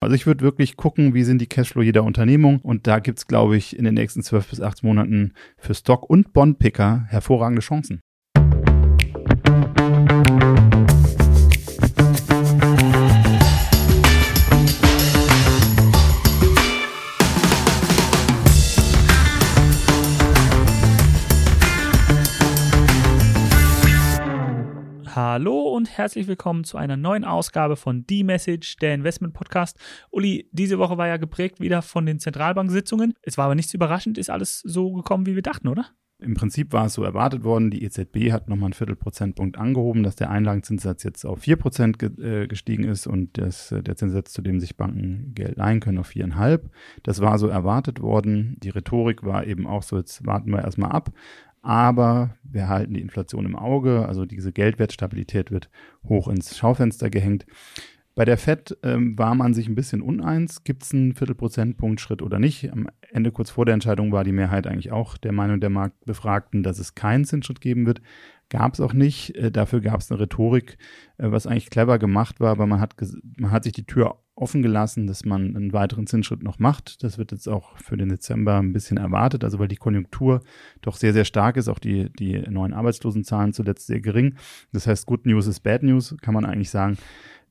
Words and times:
Also 0.00 0.14
ich 0.14 0.26
würde 0.26 0.44
wirklich 0.44 0.76
gucken, 0.76 1.12
wie 1.14 1.24
sind 1.24 1.40
die 1.40 1.48
Cashflow 1.48 1.82
jeder 1.82 2.04
Unternehmung 2.04 2.60
und 2.60 2.86
da 2.86 3.00
gibt's, 3.00 3.26
glaube 3.26 3.56
ich, 3.56 3.76
in 3.76 3.84
den 3.84 3.94
nächsten 3.94 4.22
12 4.22 4.50
bis 4.50 4.60
18 4.60 4.88
Monaten 4.88 5.32
für 5.56 5.74
Stock- 5.74 6.08
und 6.08 6.32
Bondpicker 6.32 7.04
hervorragende 7.08 7.62
Chancen. 7.62 8.00
Und 25.78 25.96
herzlich 25.96 26.26
willkommen 26.26 26.64
zu 26.64 26.76
einer 26.76 26.96
neuen 26.96 27.24
Ausgabe 27.24 27.76
von 27.76 28.04
The 28.08 28.24
Message, 28.24 28.78
der 28.78 28.94
Investment 28.94 29.32
Podcast. 29.32 29.78
Uli, 30.10 30.48
diese 30.50 30.80
Woche 30.80 30.98
war 30.98 31.06
ja 31.06 31.18
geprägt 31.18 31.60
wieder 31.60 31.82
von 31.82 32.04
den 32.04 32.18
Zentralbanksitzungen. 32.18 33.14
Es 33.22 33.38
war 33.38 33.44
aber 33.44 33.54
nichts 33.54 33.72
überraschend, 33.74 34.18
ist 34.18 34.28
alles 34.28 34.58
so 34.58 34.92
gekommen, 34.92 35.26
wie 35.26 35.36
wir 35.36 35.42
dachten, 35.42 35.68
oder? 35.68 35.86
Im 36.20 36.34
Prinzip 36.34 36.72
war 36.72 36.86
es 36.86 36.94
so 36.94 37.04
erwartet 37.04 37.44
worden. 37.44 37.70
Die 37.70 37.84
EZB 37.84 38.32
hat 38.32 38.48
nochmal 38.48 38.66
einen 38.66 38.72
Viertelprozentpunkt 38.72 39.56
angehoben, 39.56 40.02
dass 40.02 40.16
der 40.16 40.30
Einlagenzinssatz 40.30 41.04
jetzt 41.04 41.24
auf 41.24 41.44
4% 41.44 41.96
ge 41.96 42.42
äh, 42.42 42.48
gestiegen 42.48 42.82
ist 42.82 43.06
und 43.06 43.38
das, 43.38 43.70
äh, 43.70 43.80
der 43.80 43.94
Zinssatz, 43.94 44.32
zu 44.32 44.42
dem 44.42 44.58
sich 44.58 44.76
Banken 44.76 45.32
Geld 45.36 45.58
leihen 45.58 45.78
können, 45.78 45.98
auf 45.98 46.10
4,5%. 46.10 46.70
Das 47.04 47.20
war 47.20 47.38
so 47.38 47.46
erwartet 47.46 48.02
worden. 48.02 48.56
Die 48.64 48.70
Rhetorik 48.70 49.22
war 49.22 49.46
eben 49.46 49.68
auch 49.68 49.84
so, 49.84 49.96
jetzt 49.96 50.26
warten 50.26 50.50
wir 50.50 50.64
erstmal 50.64 50.90
ab 50.90 51.12
aber 51.62 52.36
wir 52.42 52.68
halten 52.68 52.94
die 52.94 53.00
Inflation 53.00 53.46
im 53.46 53.56
Auge, 53.56 54.06
also 54.06 54.24
diese 54.24 54.52
Geldwertstabilität 54.52 55.50
wird 55.50 55.70
hoch 56.08 56.28
ins 56.28 56.56
Schaufenster 56.56 57.10
gehängt. 57.10 57.46
Bei 58.18 58.24
der 58.24 58.36
FED 58.36 58.76
ähm, 58.82 59.16
war 59.16 59.36
man 59.36 59.54
sich 59.54 59.68
ein 59.68 59.76
bisschen 59.76 60.02
uneins, 60.02 60.64
gibt 60.64 60.82
es 60.82 60.92
einen 60.92 61.14
Viertelprozentpunkt 61.14 62.00
Schritt 62.00 62.20
oder 62.20 62.40
nicht. 62.40 62.72
Am 62.72 62.88
Ende 63.12 63.30
kurz 63.30 63.50
vor 63.50 63.64
der 63.64 63.74
Entscheidung 63.74 64.10
war 64.10 64.24
die 64.24 64.32
Mehrheit 64.32 64.66
eigentlich 64.66 64.90
auch 64.90 65.16
der 65.16 65.30
Meinung 65.30 65.60
der 65.60 65.70
Marktbefragten, 65.70 66.64
dass 66.64 66.80
es 66.80 66.96
keinen 66.96 67.24
Zinsschritt 67.24 67.60
geben 67.60 67.86
wird. 67.86 68.02
Gab 68.50 68.74
es 68.74 68.80
auch 68.80 68.92
nicht. 68.92 69.34
Äh, 69.36 69.50
dafür 69.50 69.80
gab 69.80 70.00
es 70.00 70.10
eine 70.10 70.20
Rhetorik, 70.20 70.78
äh, 71.18 71.30
was 71.30 71.46
eigentlich 71.46 71.70
clever 71.70 71.98
gemacht 71.98 72.40
war, 72.40 72.50
aber 72.50 72.66
man 72.66 72.80
hat, 72.80 72.94
man 73.36 73.50
hat 73.50 73.64
sich 73.64 73.72
die 73.72 73.84
Tür 73.84 74.18
offen 74.34 74.62
gelassen, 74.62 75.06
dass 75.06 75.24
man 75.24 75.56
einen 75.56 75.72
weiteren 75.72 76.06
Zinsschritt 76.06 76.42
noch 76.42 76.58
macht. 76.58 77.02
Das 77.02 77.18
wird 77.18 77.32
jetzt 77.32 77.48
auch 77.48 77.76
für 77.78 77.96
den 77.96 78.08
Dezember 78.08 78.58
ein 78.58 78.72
bisschen 78.72 78.96
erwartet, 78.96 79.44
also 79.44 79.58
weil 79.58 79.68
die 79.68 79.76
Konjunktur 79.76 80.42
doch 80.80 80.96
sehr, 80.96 81.12
sehr 81.12 81.24
stark 81.24 81.56
ist, 81.56 81.68
auch 81.68 81.80
die, 81.80 82.10
die 82.12 82.38
neuen 82.48 82.72
Arbeitslosenzahlen 82.72 83.52
zuletzt 83.52 83.86
sehr 83.86 84.00
gering. 84.00 84.36
Das 84.72 84.86
heißt, 84.86 85.06
Good 85.06 85.26
News 85.26 85.46
ist 85.46 85.60
Bad 85.60 85.82
News, 85.82 86.16
kann 86.22 86.34
man 86.34 86.44
eigentlich 86.44 86.70
sagen, 86.70 86.96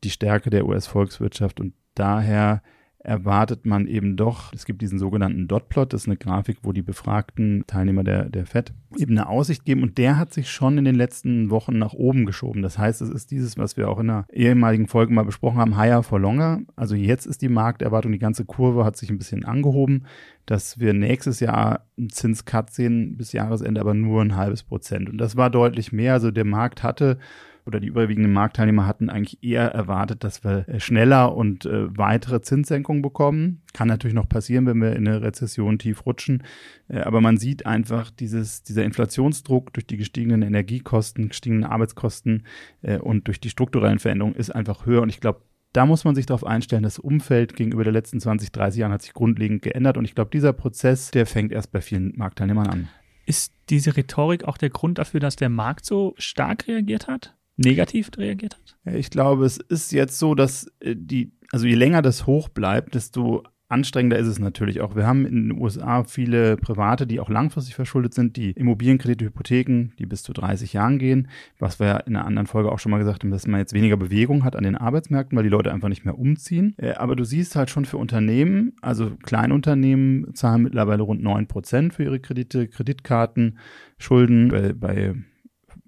die 0.03 0.09
Stärke 0.09 0.49
der 0.49 0.65
US-Volkswirtschaft 0.65 1.59
und 1.59 1.73
daher 1.95 2.61
erwartet 3.07 3.65
man 3.65 3.87
eben 3.87 4.17
doch, 4.17 4.51
es 4.53 4.65
gibt 4.65 4.81
diesen 4.81 4.99
sogenannten 4.99 5.47
Dotplot, 5.47 5.93
das 5.93 6.01
ist 6.01 6.07
eine 6.07 6.17
Grafik, 6.17 6.57
wo 6.63 6.73
die 6.73 6.81
befragten 6.81 7.63
Teilnehmer 7.65 8.03
der, 8.03 8.25
der 8.25 8.45
FED 8.45 8.73
eben 8.97 9.17
eine 9.17 9.29
Aussicht 9.29 9.63
geben 9.63 9.81
und 9.81 9.97
der 9.97 10.17
hat 10.17 10.33
sich 10.33 10.51
schon 10.51 10.77
in 10.77 10.83
den 10.83 10.95
letzten 10.95 11.49
Wochen 11.49 11.77
nach 11.77 11.93
oben 11.93 12.25
geschoben. 12.25 12.61
Das 12.61 12.77
heißt, 12.77 13.01
es 13.01 13.09
ist 13.09 13.31
dieses, 13.31 13.57
was 13.57 13.77
wir 13.77 13.89
auch 13.89 13.99
in 13.99 14.07
der 14.07 14.25
ehemaligen 14.31 14.87
Folge 14.87 15.13
mal 15.13 15.23
besprochen 15.23 15.57
haben, 15.57 15.77
higher 15.77 16.03
for 16.03 16.19
longer. 16.19 16.59
Also 16.75 16.95
jetzt 16.95 17.25
ist 17.25 17.41
die 17.41 17.49
Markterwartung, 17.49 18.11
die 18.11 18.19
ganze 18.19 18.43
Kurve 18.43 18.83
hat 18.83 18.97
sich 18.97 19.09
ein 19.09 19.17
bisschen 19.17 19.45
angehoben, 19.45 20.03
dass 20.45 20.79
wir 20.79 20.93
nächstes 20.93 21.39
Jahr 21.39 21.85
einen 21.97 22.09
Zinscut 22.09 22.71
sehen 22.71 23.15
bis 23.15 23.31
Jahresende, 23.31 23.79
aber 23.79 23.93
nur 23.93 24.21
ein 24.21 24.35
halbes 24.35 24.63
Prozent. 24.63 25.09
Und 25.09 25.17
das 25.17 25.37
war 25.37 25.49
deutlich 25.49 25.93
mehr. 25.93 26.13
Also 26.13 26.31
der 26.31 26.45
Markt 26.45 26.83
hatte 26.83 27.19
oder 27.67 27.79
die 27.79 27.87
überwiegenden 27.87 28.33
Marktteilnehmer 28.33 28.87
hatten 28.87 29.09
eigentlich 29.09 29.43
eher 29.43 29.67
erwartet, 29.67 30.23
dass 30.23 30.43
wir 30.43 30.67
äh, 30.67 30.79
schneller 30.79 31.35
und 31.35 31.65
äh, 31.65 31.95
weitere 31.95 32.41
Zinssenkungen 32.41 33.01
bekommen. 33.01 33.61
Kann 33.73 33.89
natürlich 33.89 34.15
noch 34.15 34.29
passieren, 34.29 34.65
wenn 34.65 34.81
wir 34.81 34.95
in 34.95 35.07
eine 35.07 35.21
Rezession 35.21 35.77
tief 35.77 36.05
rutschen. 36.05 36.43
Äh, 36.87 37.01
aber 37.01 37.21
man 37.21 37.37
sieht 37.37 37.65
einfach 37.65 38.09
dieses, 38.09 38.63
dieser 38.63 38.85
Inflationsdruck 38.85 39.73
durch 39.73 39.85
die 39.85 39.97
gestiegenen 39.97 40.41
Energiekosten, 40.41 41.27
gestiegenen 41.29 41.65
Arbeitskosten 41.65 42.43
äh, 42.81 42.97
und 42.97 43.27
durch 43.27 43.39
die 43.39 43.49
strukturellen 43.49 43.99
Veränderungen 43.99 44.35
ist 44.35 44.49
einfach 44.49 44.85
höher. 44.85 45.01
Und 45.01 45.09
ich 45.09 45.19
glaube, 45.19 45.41
da 45.73 45.85
muss 45.85 46.05
man 46.05 46.15
sich 46.15 46.25
darauf 46.25 46.45
einstellen, 46.45 46.83
das 46.83 46.97
Umfeld 46.97 47.55
gegenüber 47.55 47.83
der 47.83 47.93
letzten 47.93 48.19
20, 48.19 48.51
30 48.51 48.79
Jahren 48.79 48.91
hat 48.93 49.01
sich 49.01 49.13
grundlegend 49.13 49.61
geändert. 49.61 49.97
Und 49.97 50.05
ich 50.05 50.15
glaube, 50.15 50.31
dieser 50.31 50.53
Prozess, 50.53 51.11
der 51.11 51.25
fängt 51.25 51.51
erst 51.51 51.71
bei 51.71 51.81
vielen 51.81 52.13
Marktteilnehmern 52.15 52.67
an. 52.67 52.89
Ist 53.25 53.53
diese 53.69 53.97
Rhetorik 53.97 54.45
auch 54.45 54.57
der 54.57 54.69
Grund 54.69 54.97
dafür, 54.97 55.19
dass 55.19 55.35
der 55.35 55.49
Markt 55.49 55.85
so 55.85 56.15
stark 56.17 56.67
reagiert 56.67 57.07
hat? 57.07 57.36
Negativ 57.57 58.09
reagiert 58.17 58.55
hat? 58.55 58.95
Ich 58.95 59.09
glaube, 59.09 59.45
es 59.45 59.57
ist 59.57 59.91
jetzt 59.91 60.17
so, 60.19 60.35
dass 60.35 60.67
äh, 60.79 60.95
die, 60.95 61.31
also 61.51 61.67
je 61.67 61.75
länger 61.75 62.01
das 62.01 62.25
hoch 62.25 62.49
bleibt, 62.49 62.95
desto 62.95 63.43
anstrengender 63.69 64.17
ist 64.17 64.27
es 64.27 64.39
natürlich 64.39 64.81
auch. 64.81 64.95
Wir 64.95 65.05
haben 65.05 65.25
in 65.25 65.49
den 65.49 65.61
USA 65.61 66.03
viele 66.03 66.57
Private, 66.57 67.05
die 67.05 67.19
auch 67.19 67.29
langfristig 67.29 67.75
verschuldet 67.75 68.13
sind, 68.13 68.37
die 68.37 68.51
Immobilienkredite, 68.51 69.25
Hypotheken, 69.25 69.91
die 69.99 70.05
bis 70.05 70.23
zu 70.23 70.33
30 70.33 70.73
Jahren 70.73 70.99
gehen, 70.99 71.27
was 71.59 71.79
wir 71.79 71.87
ja 71.87 71.97
in 71.97 72.15
einer 72.15 72.25
anderen 72.25 72.47
Folge 72.47 72.71
auch 72.71 72.79
schon 72.79 72.91
mal 72.91 72.97
gesagt 72.97 73.23
haben, 73.23 73.31
dass 73.31 73.47
man 73.47 73.59
jetzt 73.59 73.73
weniger 73.73 73.97
Bewegung 73.97 74.43
hat 74.43 74.55
an 74.55 74.63
den 74.63 74.77
Arbeitsmärkten, 74.77 75.35
weil 75.35 75.43
die 75.43 75.49
Leute 75.49 75.73
einfach 75.73 75.89
nicht 75.89 76.05
mehr 76.05 76.17
umziehen. 76.17 76.75
Äh, 76.77 76.93
aber 76.93 77.15
du 77.15 77.25
siehst 77.25 77.55
halt 77.55 77.69
schon 77.69 77.85
für 77.85 77.97
Unternehmen, 77.97 78.73
also 78.81 79.11
Kleinunternehmen 79.23 80.33
zahlen 80.33 80.63
mittlerweile 80.63 81.03
rund 81.03 81.21
9 81.21 81.47
Prozent 81.47 81.93
für 81.93 82.03
ihre 82.03 82.19
Kredite, 82.19 82.67
Kreditkarten, 82.67 83.57
Schulden 83.97 84.47
bei, 84.47 84.73
bei 84.73 85.15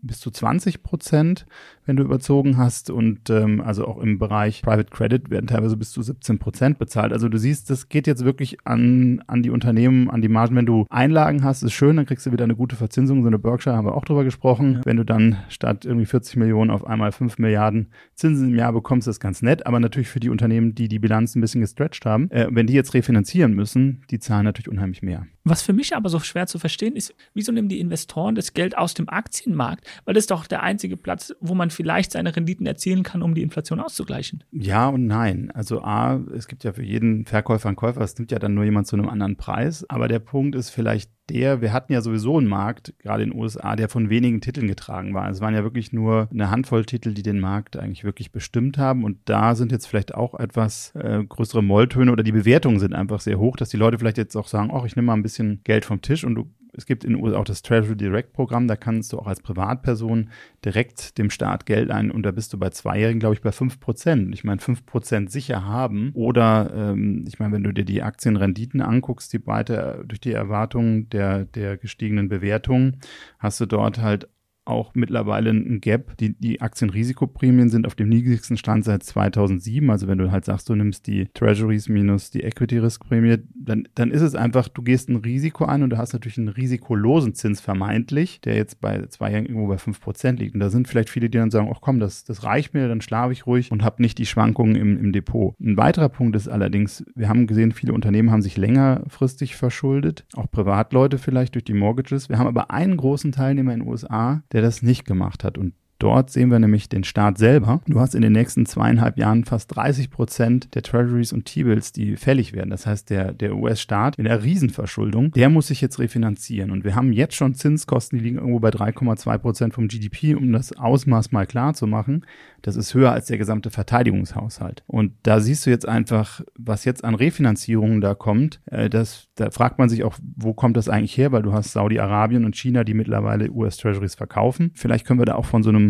bis 0.01 0.19
zu 0.19 0.31
20 0.31 0.83
Prozent, 0.83 1.45
wenn 1.89 1.95
du 1.95 2.03
überzogen 2.03 2.57
hast. 2.57 2.91
Und 2.91 3.31
ähm, 3.31 3.61
also 3.61 3.85
auch 3.85 3.97
im 3.97 4.19
Bereich 4.19 4.61
Private 4.61 4.91
Credit 4.91 5.29
werden 5.31 5.47
teilweise 5.47 5.75
bis 5.75 5.91
zu 5.91 6.03
17 6.03 6.37
Prozent 6.37 6.77
bezahlt. 6.77 7.11
Also 7.11 7.29
du 7.29 7.39
siehst, 7.39 7.69
das 7.71 7.89
geht 7.89 8.05
jetzt 8.05 8.23
wirklich 8.23 8.59
an, 8.63 9.23
an 9.25 9.41
die 9.41 9.49
Unternehmen, 9.49 10.07
an 10.07 10.21
die 10.21 10.29
Margen. 10.29 10.55
Wenn 10.55 10.67
du 10.67 10.85
Einlagen 10.91 11.43
hast, 11.43 11.63
ist 11.63 11.73
schön, 11.73 11.97
dann 11.97 12.05
kriegst 12.05 12.27
du 12.27 12.31
wieder 12.31 12.43
eine 12.43 12.55
gute 12.55 12.75
Verzinsung. 12.75 13.23
So 13.23 13.27
eine 13.27 13.39
Berkshire 13.39 13.75
haben 13.75 13.87
wir 13.87 13.95
auch 13.95 14.05
drüber 14.05 14.23
gesprochen. 14.23 14.75
Ja. 14.75 14.81
Wenn 14.85 14.97
du 14.97 15.03
dann 15.03 15.37
statt 15.49 15.83
irgendwie 15.83 16.05
40 16.05 16.35
Millionen 16.35 16.69
auf 16.69 16.85
einmal 16.85 17.11
5 17.11 17.39
Milliarden 17.39 17.87
Zinsen 18.13 18.49
im 18.49 18.55
Jahr 18.55 18.71
bekommst, 18.71 19.07
ist 19.07 19.19
ganz 19.19 19.41
nett. 19.41 19.65
Aber 19.65 19.79
natürlich 19.79 20.09
für 20.09 20.19
die 20.19 20.29
Unternehmen, 20.29 20.75
die 20.75 20.89
die 20.89 20.99
Bilanz 20.99 21.35
ein 21.35 21.41
bisschen 21.41 21.61
gestretched 21.61 22.05
haben, 22.05 22.29
äh, 22.29 22.47
wenn 22.51 22.67
die 22.67 22.73
jetzt 22.73 22.93
refinanzieren 22.93 23.55
müssen, 23.55 24.03
die 24.11 24.19
zahlen 24.19 24.45
natürlich 24.45 24.69
unheimlich 24.69 25.01
mehr. 25.01 25.25
Was 25.49 25.63
für 25.63 25.73
mich 25.73 25.95
aber 25.95 26.09
so 26.09 26.19
schwer 26.19 26.45
zu 26.45 26.59
verstehen 26.59 26.95
ist, 26.95 27.15
wieso 27.33 27.51
nehmen 27.51 27.69
die 27.69 27.79
Investoren 27.79 28.35
das 28.35 28.53
Geld 28.53 28.77
aus 28.77 28.93
dem 28.93 29.09
Aktienmarkt? 29.09 29.87
Weil 30.05 30.13
das 30.13 30.23
ist 30.23 30.31
doch 30.31 30.45
der 30.45 30.61
einzige 30.61 30.95
Platz, 30.95 31.33
wo 31.39 31.55
man 31.55 31.71
vielleicht 31.79 32.11
seine 32.11 32.35
Renditen 32.35 32.65
erzielen 32.65 33.03
kann, 33.03 33.21
um 33.21 33.33
die 33.33 33.41
Inflation 33.41 33.79
auszugleichen. 33.79 34.43
Ja 34.51 34.89
und 34.89 35.07
nein. 35.07 35.49
Also 35.53 35.81
A, 35.81 36.19
es 36.35 36.49
gibt 36.49 36.65
ja 36.65 36.73
für 36.73 36.83
jeden 36.83 37.25
Verkäufer 37.25 37.69
einen 37.69 37.77
Käufer, 37.77 38.01
es 38.01 38.17
nimmt 38.17 38.33
ja 38.33 38.37
dann 38.37 38.53
nur 38.53 38.65
jemand 38.65 38.85
zu 38.85 38.97
einem 38.97 39.07
anderen 39.07 39.37
Preis. 39.37 39.89
Aber 39.89 40.09
der 40.09 40.19
Punkt 40.19 40.55
ist 40.55 40.71
vielleicht 40.71 41.09
der, 41.29 41.61
wir 41.61 41.71
hatten 41.71 41.93
ja 41.93 42.01
sowieso 42.01 42.37
einen 42.37 42.47
Markt, 42.47 42.93
gerade 42.99 43.23
in 43.23 43.29
den 43.29 43.39
USA, 43.39 43.75
der 43.77 43.87
von 43.87 44.09
wenigen 44.09 44.41
Titeln 44.41 44.67
getragen 44.67 45.13
war. 45.13 45.29
Es 45.29 45.39
waren 45.39 45.53
ja 45.53 45.63
wirklich 45.63 45.93
nur 45.93 46.27
eine 46.31 46.49
Handvoll 46.49 46.85
Titel, 46.85 47.13
die 47.13 47.23
den 47.23 47.39
Markt 47.39 47.77
eigentlich 47.77 48.03
wirklich 48.03 48.31
bestimmt 48.31 48.77
haben. 48.77 49.03
Und 49.05 49.17
da 49.25 49.55
sind 49.55 49.71
jetzt 49.71 49.85
vielleicht 49.85 50.13
auch 50.15 50.33
etwas 50.37 50.93
äh, 50.95 51.23
größere 51.23 51.63
Molltöne 51.63 52.11
oder 52.11 52.23
die 52.23 52.31
Bewertungen 52.31 52.79
sind 52.79 52.93
einfach 52.93 53.21
sehr 53.21 53.39
hoch, 53.39 53.55
dass 53.55 53.69
die 53.69 53.77
Leute 53.77 53.99
vielleicht 53.99 54.17
jetzt 54.17 54.35
auch 54.35 54.47
sagen, 54.47 54.71
ach, 54.73 54.83
ich 54.85 54.95
nehme 54.95 55.07
mal 55.07 55.13
ein 55.13 55.23
bisschen 55.23 55.61
Geld 55.63 55.85
vom 55.85 56.01
Tisch 56.01 56.25
und 56.25 56.35
du 56.35 56.51
es 56.73 56.85
gibt 56.85 57.03
in 57.03 57.13
den 57.13 57.23
USA 57.23 57.37
auch 57.37 57.45
das 57.45 57.61
Treasury 57.61 57.95
Direct 57.95 58.33
Programm, 58.33 58.67
da 58.67 58.75
kannst 58.75 59.13
du 59.13 59.19
auch 59.19 59.27
als 59.27 59.41
Privatperson 59.41 60.29
direkt 60.63 61.17
dem 61.17 61.29
Staat 61.29 61.65
Geld 61.65 61.91
ein 61.91 62.11
und 62.11 62.23
da 62.23 62.31
bist 62.31 62.53
du 62.53 62.57
bei 62.57 62.69
Zweijährigen, 62.69 63.19
glaube 63.19 63.35
ich, 63.35 63.41
bei 63.41 63.51
5 63.51 63.79
Prozent. 63.79 64.33
Ich 64.33 64.43
meine, 64.43 64.59
5 64.59 64.85
Prozent 64.85 65.31
sicher 65.31 65.65
haben 65.65 66.11
oder 66.13 66.71
ähm, 66.73 67.25
ich 67.27 67.39
meine, 67.39 67.53
wenn 67.53 67.63
du 67.63 67.73
dir 67.73 67.85
die 67.85 68.03
Aktienrenditen 68.03 68.81
anguckst, 68.81 69.33
die 69.33 69.39
breite 69.39 70.03
durch 70.07 70.19
die 70.19 70.33
Erwartungen 70.33 71.09
der, 71.09 71.45
der 71.45 71.77
gestiegenen 71.77 72.29
Bewertungen, 72.29 72.99
hast 73.39 73.59
du 73.59 73.65
dort 73.65 74.01
halt 74.01 74.29
auch 74.69 74.91
mittlerweile 74.93 75.49
ein 75.49 75.81
Gap. 75.81 76.17
Die, 76.17 76.33
die 76.33 76.61
Aktienrisikoprämien 76.61 77.69
sind 77.69 77.85
auf 77.85 77.95
dem 77.95 78.09
niedrigsten 78.09 78.57
Stand 78.57 78.85
seit 78.85 79.03
2007. 79.03 79.89
Also 79.89 80.07
wenn 80.07 80.17
du 80.17 80.31
halt 80.31 80.45
sagst, 80.45 80.69
du 80.69 80.75
nimmst 80.75 81.07
die 81.07 81.27
Treasuries 81.33 81.89
minus 81.89 82.31
die 82.31 82.43
Equity-Risk-Prämie, 82.43 83.37
dann, 83.55 83.87
dann 83.95 84.11
ist 84.11 84.21
es 84.21 84.35
einfach, 84.35 84.67
du 84.67 84.81
gehst 84.81 85.09
ein 85.09 85.17
Risiko 85.17 85.65
ein 85.65 85.83
und 85.83 85.89
du 85.89 85.97
hast 85.97 86.13
natürlich 86.13 86.37
einen 86.37 86.49
risikolosen 86.49 87.33
Zins 87.35 87.61
vermeintlich, 87.61 88.41
der 88.41 88.55
jetzt 88.55 88.81
bei 88.81 89.05
zwei 89.07 89.31
Jahren 89.31 89.45
irgendwo 89.45 89.67
bei 89.67 89.75
5% 89.75 90.37
liegt. 90.37 90.53
Und 90.53 90.59
da 90.59 90.69
sind 90.69 90.87
vielleicht 90.87 91.09
viele, 91.09 91.29
die 91.29 91.37
dann 91.37 91.51
sagen, 91.51 91.69
ach 91.73 91.81
komm, 91.81 91.99
das, 91.99 92.23
das 92.23 92.43
reicht 92.43 92.73
mir, 92.73 92.87
dann 92.87 93.01
schlafe 93.01 93.33
ich 93.33 93.45
ruhig 93.45 93.71
und 93.71 93.83
habe 93.83 94.01
nicht 94.01 94.17
die 94.17 94.25
Schwankungen 94.25 94.75
im, 94.75 94.97
im 94.97 95.11
Depot. 95.11 95.55
Ein 95.59 95.77
weiterer 95.77 96.09
Punkt 96.09 96.35
ist 96.35 96.47
allerdings, 96.47 97.03
wir 97.15 97.29
haben 97.29 97.47
gesehen, 97.47 97.71
viele 97.71 97.93
Unternehmen 97.93 98.31
haben 98.31 98.41
sich 98.41 98.57
längerfristig 98.57 99.55
verschuldet, 99.55 100.25
auch 100.35 100.49
Privatleute 100.51 101.17
vielleicht 101.17 101.55
durch 101.55 101.63
die 101.63 101.73
Mortgages. 101.73 102.29
Wir 102.29 102.37
haben 102.37 102.47
aber 102.47 102.71
einen 102.71 102.97
großen 102.97 103.31
Teilnehmer 103.31 103.73
in 103.73 103.81
den 103.81 103.89
USA, 103.89 104.43
der 104.51 104.58
der 104.59 104.67
das 104.67 104.81
nicht 104.81 105.05
gemacht 105.05 105.45
hat. 105.45 105.57
Und 105.57 105.73
dort 105.99 106.29
sehen 106.31 106.49
wir 106.49 106.59
nämlich 106.59 106.89
den 106.89 107.03
Staat 107.03 107.37
selber. 107.37 107.81
Du 107.85 107.99
hast 107.99 108.15
in 108.15 108.21
den 108.21 108.31
nächsten 108.31 108.65
zweieinhalb 108.65 109.17
Jahren 109.17 109.45
fast 109.45 109.75
30 109.75 110.09
Prozent 110.09 110.73
der 110.73 110.81
Treasuries 110.81 111.33
und 111.33 111.45
T-Bills, 111.45 111.91
die 111.91 112.15
fällig 112.15 112.53
werden. 112.53 112.69
Das 112.69 112.85
heißt, 112.85 113.09
der, 113.09 113.33
der 113.33 113.55
US-Staat 113.55 114.15
in 114.17 114.23
der 114.23 114.43
Riesenverschuldung, 114.43 115.31
der 115.31 115.49
muss 115.49 115.67
sich 115.67 115.81
jetzt 115.81 115.99
refinanzieren. 115.99 116.71
Und 116.71 116.83
wir 116.83 116.95
haben 116.95 117.13
jetzt 117.13 117.35
schon 117.35 117.53
Zinskosten, 117.53 118.17
die 118.17 118.23
liegen 118.23 118.37
irgendwo 118.37 118.59
bei 118.59 118.69
3,2 118.69 119.37
Prozent 119.37 119.73
vom 119.73 119.87
GDP, 119.87 120.35
um 120.35 120.51
das 120.51 120.73
Ausmaß 120.73 121.31
mal 121.31 121.45
klar 121.45 121.73
zu 121.73 121.85
machen. 121.85 122.25
Das 122.61 122.75
ist 122.75 122.93
höher 122.93 123.11
als 123.11 123.27
der 123.27 123.37
gesamte 123.37 123.69
Verteidigungshaushalt. 123.69 124.83
Und 124.87 125.13
da 125.23 125.39
siehst 125.39 125.65
du 125.65 125.69
jetzt 125.69 125.87
einfach, 125.87 126.41
was 126.57 126.85
jetzt 126.85 127.03
an 127.03 127.15
Refinanzierungen 127.15 128.01
da 128.01 128.15
kommt. 128.15 128.61
Äh, 128.65 128.89
das, 128.89 129.27
da 129.35 129.51
fragt 129.51 129.79
man 129.79 129.89
sich 129.89 130.03
auch, 130.03 130.17
wo 130.35 130.53
kommt 130.53 130.77
das 130.77 130.89
eigentlich 130.89 131.17
her? 131.17 131.31
Weil 131.31 131.43
du 131.43 131.53
hast 131.53 131.71
Saudi-Arabien 131.73 132.45
und 132.45 132.55
China, 132.55 132.83
die 132.83 132.93
mittlerweile 132.93 133.51
US-Treasuries 133.51 134.15
verkaufen. 134.15 134.71
Vielleicht 134.75 135.05
können 135.05 135.19
wir 135.19 135.25
da 135.25 135.35
auch 135.35 135.45
von 135.45 135.63
so 135.63 135.69
einem 135.69 135.88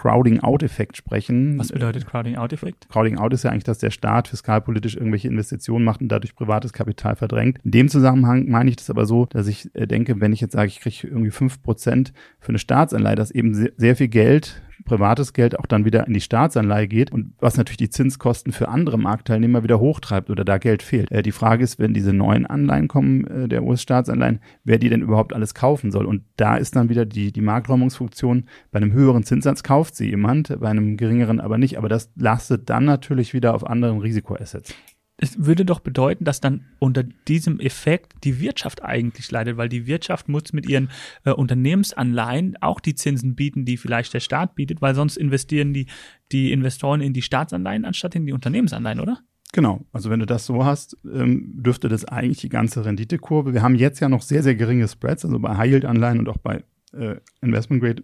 Crowding-Out-Effekt 0.00 0.96
sprechen. 0.96 1.58
Was 1.58 1.72
bedeutet 1.72 2.06
Crowding-Out-Effekt? 2.06 2.88
Crowding-Out 2.88 3.34
ist 3.34 3.42
ja 3.44 3.50
eigentlich, 3.50 3.64
dass 3.64 3.78
der 3.78 3.90
Staat 3.90 4.28
fiskalpolitisch 4.28 4.96
irgendwelche 4.96 5.28
Investitionen 5.28 5.84
macht 5.84 6.00
und 6.00 6.08
dadurch 6.08 6.34
privates 6.34 6.72
Kapital 6.72 7.16
verdrängt. 7.16 7.58
In 7.64 7.70
dem 7.72 7.88
Zusammenhang 7.88 8.48
meine 8.48 8.70
ich 8.70 8.76
das 8.76 8.88
aber 8.88 9.04
so, 9.04 9.26
dass 9.26 9.46
ich 9.46 9.68
äh, 9.74 9.86
denke, 9.86 10.18
wenn 10.20 10.32
ich 10.32 10.40
jetzt 10.40 10.52
sage, 10.52 10.68
ich 10.68 10.80
kriege 10.80 11.06
irgendwie 11.06 11.30
fünf 11.30 11.62
Prozent 11.62 12.14
für 12.38 12.48
eine 12.48 12.58
Staatsanleihe, 12.58 13.14
dass 13.14 13.30
eben 13.30 13.52
sehr 13.54 13.94
viel 13.94 14.08
Geld 14.08 14.62
privates 14.84 15.32
Geld 15.32 15.58
auch 15.58 15.66
dann 15.66 15.84
wieder 15.84 16.06
in 16.06 16.12
die 16.12 16.20
Staatsanleihe 16.20 16.88
geht 16.88 17.12
und 17.12 17.34
was 17.38 17.56
natürlich 17.56 17.78
die 17.78 17.90
Zinskosten 17.90 18.52
für 18.52 18.68
andere 18.68 18.98
Marktteilnehmer 18.98 19.62
wieder 19.62 19.80
hochtreibt 19.80 20.30
oder 20.30 20.44
da 20.44 20.58
Geld 20.58 20.82
fehlt. 20.82 21.10
Äh, 21.10 21.22
die 21.22 21.32
Frage 21.32 21.64
ist, 21.64 21.78
wenn 21.78 21.94
diese 21.94 22.12
neuen 22.12 22.46
Anleihen 22.46 22.88
kommen, 22.88 23.26
äh, 23.26 23.48
der 23.48 23.62
US-Staatsanleihen, 23.62 24.40
wer 24.64 24.78
die 24.78 24.88
denn 24.88 25.02
überhaupt 25.02 25.32
alles 25.32 25.54
kaufen 25.54 25.90
soll. 25.90 26.06
Und 26.06 26.22
da 26.36 26.56
ist 26.56 26.76
dann 26.76 26.88
wieder 26.88 27.06
die, 27.06 27.32
die 27.32 27.40
Markträumungsfunktion. 27.40 28.44
Bei 28.70 28.78
einem 28.78 28.92
höheren 28.92 29.24
Zinssatz 29.24 29.62
kauft 29.62 29.96
sie 29.96 30.08
jemand, 30.08 30.58
bei 30.60 30.68
einem 30.68 30.96
geringeren 30.96 31.40
aber 31.40 31.58
nicht. 31.58 31.78
Aber 31.78 31.88
das 31.88 32.10
lastet 32.16 32.70
dann 32.70 32.84
natürlich 32.84 33.34
wieder 33.34 33.54
auf 33.54 33.66
anderen 33.66 33.98
Risikoassets 33.98 34.74
es 35.22 35.44
würde 35.44 35.66
doch 35.66 35.80
bedeuten, 35.80 36.24
dass 36.24 36.40
dann 36.40 36.66
unter 36.78 37.02
diesem 37.02 37.60
Effekt 37.60 38.24
die 38.24 38.40
Wirtschaft 38.40 38.82
eigentlich 38.82 39.30
leidet, 39.30 39.58
weil 39.58 39.68
die 39.68 39.86
Wirtschaft 39.86 40.28
muss 40.28 40.54
mit 40.54 40.66
ihren 40.66 40.88
äh, 41.24 41.30
Unternehmensanleihen 41.30 42.56
auch 42.62 42.80
die 42.80 42.94
Zinsen 42.94 43.34
bieten, 43.34 43.66
die 43.66 43.76
vielleicht 43.76 44.14
der 44.14 44.20
Staat 44.20 44.54
bietet, 44.54 44.80
weil 44.80 44.94
sonst 44.94 45.18
investieren 45.18 45.74
die, 45.74 45.86
die 46.32 46.52
Investoren 46.52 47.02
in 47.02 47.12
die 47.12 47.20
Staatsanleihen 47.20 47.84
anstatt 47.84 48.14
in 48.14 48.24
die 48.24 48.32
Unternehmensanleihen, 48.32 49.00
oder? 49.00 49.18
Genau, 49.52 49.84
also 49.92 50.08
wenn 50.08 50.20
du 50.20 50.26
das 50.26 50.46
so 50.46 50.64
hast, 50.64 50.96
ähm, 51.04 51.52
dürfte 51.62 51.88
das 51.88 52.06
eigentlich 52.06 52.38
die 52.38 52.48
ganze 52.48 52.84
Renditekurve. 52.84 53.52
Wir 53.52 53.62
haben 53.62 53.74
jetzt 53.74 54.00
ja 54.00 54.08
noch 54.08 54.22
sehr, 54.22 54.42
sehr 54.42 54.54
geringe 54.54 54.88
Spreads, 54.88 55.26
also 55.26 55.38
bei 55.38 55.56
High-Yield-Anleihen 55.56 56.18
und 56.18 56.28
auch 56.30 56.38
bei 56.38 56.64
äh, 56.92 57.16
Investment-Grade 57.42 58.02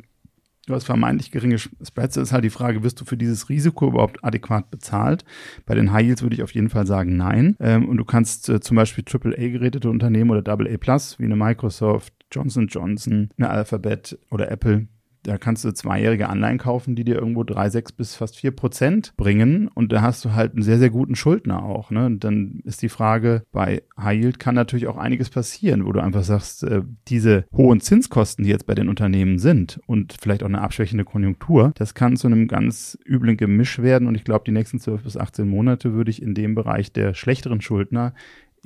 Du 0.67 0.75
hast 0.75 0.85
vermeintlich 0.85 1.31
geringe 1.31 1.59
Spreads. 1.59 2.17
ist 2.17 2.33
halt 2.33 2.45
die 2.45 2.51
Frage, 2.51 2.83
wirst 2.83 3.01
du 3.01 3.05
für 3.05 3.17
dieses 3.17 3.49
Risiko 3.49 3.87
überhaupt 3.87 4.25
adäquat 4.25 4.69
bezahlt? 4.69 5.25
Bei 5.65 5.77
den 5.77 5.93
High 5.93 6.07
Yields 6.07 6.23
würde 6.23 6.35
ich 6.35 6.43
auf 6.43 6.55
jeden 6.55 6.71
Fall 6.71 6.89
sagen, 6.89 7.17
nein. 7.17 7.55
Ähm, 7.61 7.89
und 7.89 7.99
du 7.99 8.05
kannst 8.05 8.49
äh, 8.49 8.59
zum 8.59 8.77
Beispiel 8.77 9.05
AAA-gerätete 9.05 9.89
Unternehmen 9.89 10.33
oder 10.33 10.43
AA 10.51 10.77
Plus 10.77 11.21
wie 11.21 11.25
eine 11.25 11.37
Microsoft, 11.37 12.13
Johnson 12.33 12.67
Johnson, 12.67 13.31
eine 13.39 13.49
Alphabet 13.49 14.19
oder 14.31 14.51
Apple 14.51 14.89
da 15.27 15.39
kannst 15.39 15.65
du 15.65 15.73
zweijährige 15.73 16.29
Anleihen 16.29 16.59
kaufen, 16.59 16.95
die 16.95 17.05
dir 17.05 17.17
irgendwo 17.17 17.43
drei, 17.43 17.69
sechs 17.69 17.91
bis 17.91 18.15
fast 18.15 18.37
vier 18.37 18.53
Prozent 18.53 19.13
bringen. 19.17 19.69
Und 19.69 19.93
da 19.93 20.01
hast 20.03 20.25
du 20.25 20.35
halt 20.35 20.53
einen 20.53 20.63
sehr, 20.63 20.79
sehr 20.79 20.91
guten 20.91 21.17
Schuldner 21.17 21.65
auch. 21.65 21.91
Ne? 21.91 22.07
Und 22.07 22.23
dann 22.23 22.61
ist 22.65 22.83
die 22.83 22.89
Frage, 22.89 23.43
bei 23.51 23.83
High 23.99 24.21
Yield 24.21 24.39
kann 24.39 24.55
natürlich 24.55 24.87
auch 24.87 24.97
einiges 24.97 25.31
passieren, 25.31 25.85
wo 25.85 25.93
du 25.93 26.01
einfach 26.01 26.23
sagst, 26.23 26.63
äh, 26.63 26.83
diese 27.09 27.45
hohen 27.53 27.81
Zinskosten, 27.81 28.45
die 28.45 28.51
jetzt 28.51 28.67
bei 28.67 28.75
den 28.75 28.89
Unternehmen 28.89 29.39
sind 29.39 29.81
und 29.87 30.17
vielleicht 30.21 30.43
auch 30.45 30.49
eine 30.49 30.63
abschwächende 30.63 31.05
Konjunktur, 31.05 31.73
das 31.75 31.95
kann 31.95 32.17
zu 32.17 32.29
einem 32.29 32.47
ganz 32.47 32.97
üblen 33.05 33.37
Gemisch 33.37 33.81
werden. 33.81 34.07
Und 34.07 34.15
ich 34.15 34.25
glaube, 34.25 34.45
die 34.47 34.53
nächsten 34.53 34.79
zwölf 34.79 35.03
bis 35.03 35.17
18 35.17 35.49
Monate 35.49 35.93
würde 35.93 36.11
ich 36.11 36.23
in 36.23 36.35
dem 36.35 36.55
Bereich 36.55 36.93
der 36.93 37.15
schlechteren 37.15 37.61
Schuldner 37.61 38.15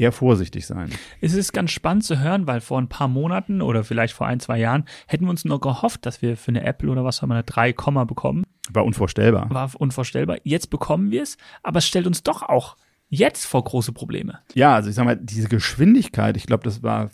eher 0.01 0.13
vorsichtig 0.13 0.67
sein. 0.67 0.91
Es 1.21 1.35
ist 1.35 1.53
ganz 1.53 1.71
spannend 1.71 2.05
zu 2.05 2.19
hören, 2.19 2.47
weil 2.47 2.61
vor 2.61 2.81
ein 2.81 2.89
paar 2.89 3.09
Monaten 3.09 3.61
oder 3.61 3.85
vielleicht 3.85 4.15
vor 4.15 4.27
ein, 4.27 4.41
zwei 4.41 4.59
Jahren 4.59 4.85
hätten 5.07 5.27
wir 5.27 5.31
uns 5.31 5.45
nur 5.45 5.61
gehofft, 5.61 6.07
dass 6.07 6.23
wir 6.23 6.37
für 6.37 6.49
eine 6.49 6.65
Apple 6.65 6.91
oder 6.91 7.05
was 7.05 7.19
auch 7.19 7.25
immer 7.25 7.35
eine 7.35 7.45
3, 7.45 7.73
bekommen. 8.07 8.45
War 8.73 8.85
unvorstellbar. 8.85 9.51
War 9.51 9.71
unvorstellbar. 9.79 10.39
Jetzt 10.43 10.71
bekommen 10.71 11.11
wir 11.11 11.23
es, 11.23 11.37
aber 11.63 11.79
es 11.79 11.87
stellt 11.87 12.07
uns 12.07 12.23
doch 12.23 12.43
auch 12.43 12.77
jetzt 13.09 13.45
vor 13.45 13.63
große 13.63 13.93
Probleme. 13.93 14.39
Ja, 14.55 14.75
also 14.75 14.89
ich 14.89 14.95
sag 14.95 15.05
mal, 15.05 15.17
diese 15.17 15.49
Geschwindigkeit, 15.49 16.37
ich 16.37 16.47
glaube, 16.47 16.65
das 16.65 16.83
war 16.83 17.11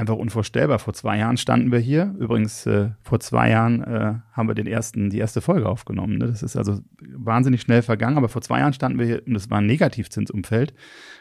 einfach 0.00 0.16
unvorstellbar. 0.16 0.78
Vor 0.78 0.94
zwei 0.94 1.18
Jahren 1.18 1.36
standen 1.36 1.70
wir 1.70 1.78
hier. 1.78 2.14
Übrigens, 2.18 2.66
äh, 2.66 2.90
vor 3.02 3.20
zwei 3.20 3.50
Jahren 3.50 3.82
äh, 3.84 4.14
haben 4.32 4.48
wir 4.48 4.54
den 4.54 4.66
ersten, 4.66 5.10
die 5.10 5.18
erste 5.18 5.40
Folge 5.40 5.68
aufgenommen. 5.68 6.18
Ne? 6.18 6.26
Das 6.26 6.42
ist 6.42 6.56
also 6.56 6.80
wahnsinnig 7.14 7.60
schnell 7.60 7.82
vergangen, 7.82 8.16
aber 8.16 8.28
vor 8.28 8.42
zwei 8.42 8.60
Jahren 8.60 8.72
standen 8.72 8.98
wir 8.98 9.06
hier 9.06 9.22
und 9.26 9.36
es 9.36 9.50
war 9.50 9.58
ein 9.58 9.66
Negativzinsumfeld. 9.66 10.74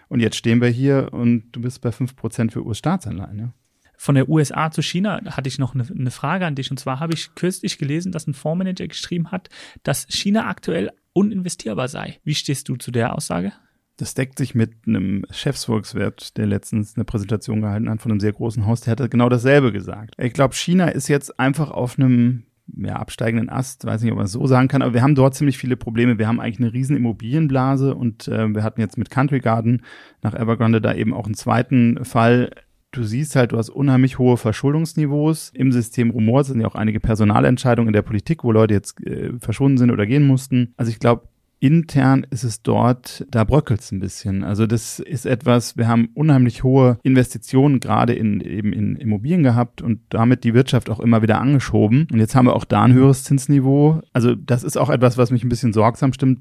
Und 0.08 0.22
jetzt 0.22 0.38
stehen 0.38 0.62
wir 0.62 0.70
hier 0.70 1.10
und 1.12 1.52
du 1.52 1.62
bist 1.62 1.82
bei 1.82 1.90
5% 1.90 2.52
für 2.52 2.66
US-Staatsanleihen. 2.66 3.40
Ja? 3.40 3.54
Von 3.98 4.16
der 4.16 4.30
USA 4.30 4.72
zu 4.72 4.82
China 4.82 5.20
hatte 5.26 5.50
ich 5.50 5.60
noch 5.60 5.76
eine, 5.76 5.86
eine 5.86 6.12
Frage 6.12 6.46
an 6.46 6.56
dich. 6.56 6.72
Und 6.72 6.80
zwar 6.80 7.02
habe 7.02 7.14
ich 7.14 7.36
kürzlich 7.36 7.78
gelesen, 7.78 8.14
dass 8.14 8.28
ein 8.28 8.34
Fondsmanager 8.34 8.88
geschrieben 8.88 9.30
hat, 9.30 9.50
dass 9.84 10.08
China 10.10 10.48
aktuell 10.48 10.92
uninvestierbar 11.12 11.90
sei. 11.90 12.20
Wie 12.24 12.34
stehst 12.34 12.70
du 12.70 12.78
zu 12.78 12.92
der 12.92 13.14
Aussage? 13.14 13.52
Das 14.00 14.14
deckt 14.14 14.38
sich 14.38 14.56
mit 14.56 14.72
einem 14.88 15.26
Chefsvolkswirt, 15.30 16.38
der 16.38 16.46
letztens 16.46 16.96
eine 16.96 17.04
Präsentation 17.04 17.60
gehalten 17.60 17.90
hat 17.90 18.02
von 18.02 18.12
einem 18.12 18.22
sehr 18.22 18.32
großen 18.32 18.66
Haus. 18.66 18.80
Der 18.80 18.96
hat 18.96 19.12
genau 19.12 19.28
dasselbe 19.28 19.74
gesagt. 19.74 20.14
Ich 20.18 20.32
glaube, 20.32 20.56
China 20.56 20.88
ist 20.88 21.10
jetzt 21.10 21.38
einfach 21.38 21.70
auf 21.70 22.00
einem 22.00 22.44
ja, 22.78 22.96
absteigenden 22.96 23.50
Ast, 23.50 23.84
weiß 23.84 24.02
nicht, 24.02 24.14
ob 24.14 24.18
man 24.18 24.28
es 24.28 24.32
so 24.32 24.48
sagen 24.48 24.70
kann, 24.70 24.82
aber 24.82 24.94
wir 24.94 25.02
haben 25.02 25.16
dort 25.16 25.36
ziemlich 25.36 25.58
viele 25.58 25.76
Probleme. 25.76 26.18
Wir 26.18 26.30
haben 26.30 26.40
eigentlich 26.40 26.60
eine 26.60 26.72
riesen 26.72 26.96
Immobilienblase 26.96 27.94
und 27.94 28.30
äh, 28.30 28.48
wir 28.48 28.64
hatten 28.64 28.80
jetzt 28.80 28.98
mit 28.98 29.10
Country 29.10 29.42
Garden 29.42 29.82
nach 30.22 30.34
Evergrande 30.34 30.80
da 30.80 30.94
eben 30.94 31.14
auch 31.14 31.26
einen 31.26 31.36
zweiten 31.36 32.06
Fall. 32.06 32.52
Du 32.92 33.04
siehst 33.04 33.36
halt, 33.36 33.52
du 33.52 33.58
hast 33.58 33.70
unheimlich 33.70 34.18
hohe 34.18 34.38
Verschuldungsniveaus 34.38 35.52
im 35.54 35.74
System 35.74 36.12
Rumor. 36.12 36.46
Sind 36.46 36.62
ja 36.62 36.68
auch 36.68 36.76
einige 36.76 37.02
Personalentscheidungen 37.02 37.90
in 37.90 37.94
der 37.94 38.02
Politik, 38.02 38.46
wo 38.46 38.54
Leute 38.54 38.76
jetzt 38.76 39.06
äh, 39.06 39.34
verschwunden 39.40 39.78
sind 39.78 39.92
oder 39.92 40.06
gehen 40.06 40.26
mussten. 40.26 40.74
Also 40.78 40.90
ich 40.90 41.00
glaube, 41.00 41.28
intern 41.60 42.26
ist 42.30 42.44
es 42.44 42.62
dort, 42.62 43.26
da 43.30 43.44
bröckelt 43.44 43.82
es 43.82 43.92
ein 43.92 44.00
bisschen. 44.00 44.44
Also 44.44 44.66
das 44.66 45.00
ist 45.00 45.26
etwas, 45.26 45.78
wir 45.78 45.88
haben 45.88 46.10
unheimlich 46.14 46.64
hohe 46.64 46.98
Investitionen 47.04 47.80
gerade 47.80 48.14
in 48.14 48.42
eben 48.42 48.74
in 48.74 48.96
Immobilien 48.96 49.44
gehabt 49.44 49.82
und 49.82 50.02
damit 50.10 50.44
die 50.44 50.54
Wirtschaft 50.54 50.90
auch 50.90 51.00
immer 51.00 51.22
wieder 51.22 51.40
angeschoben. 51.40 52.08
Und 52.12 52.20
jetzt 52.20 52.36
haben 52.36 52.46
wir 52.46 52.56
auch 52.56 52.66
da 52.66 52.84
ein 52.84 52.94
höheres 52.94 53.24
Zinsniveau. 53.24 54.02
Also 54.14 54.36
das 54.36 54.64
ist 54.64 54.78
auch 54.78 54.90
etwas, 54.90 55.18
was 55.18 55.32
mich 55.32 55.44
ein 55.44 55.50
bisschen 55.50 55.74
sorgsam 55.74 56.14
stimmt 56.14 56.40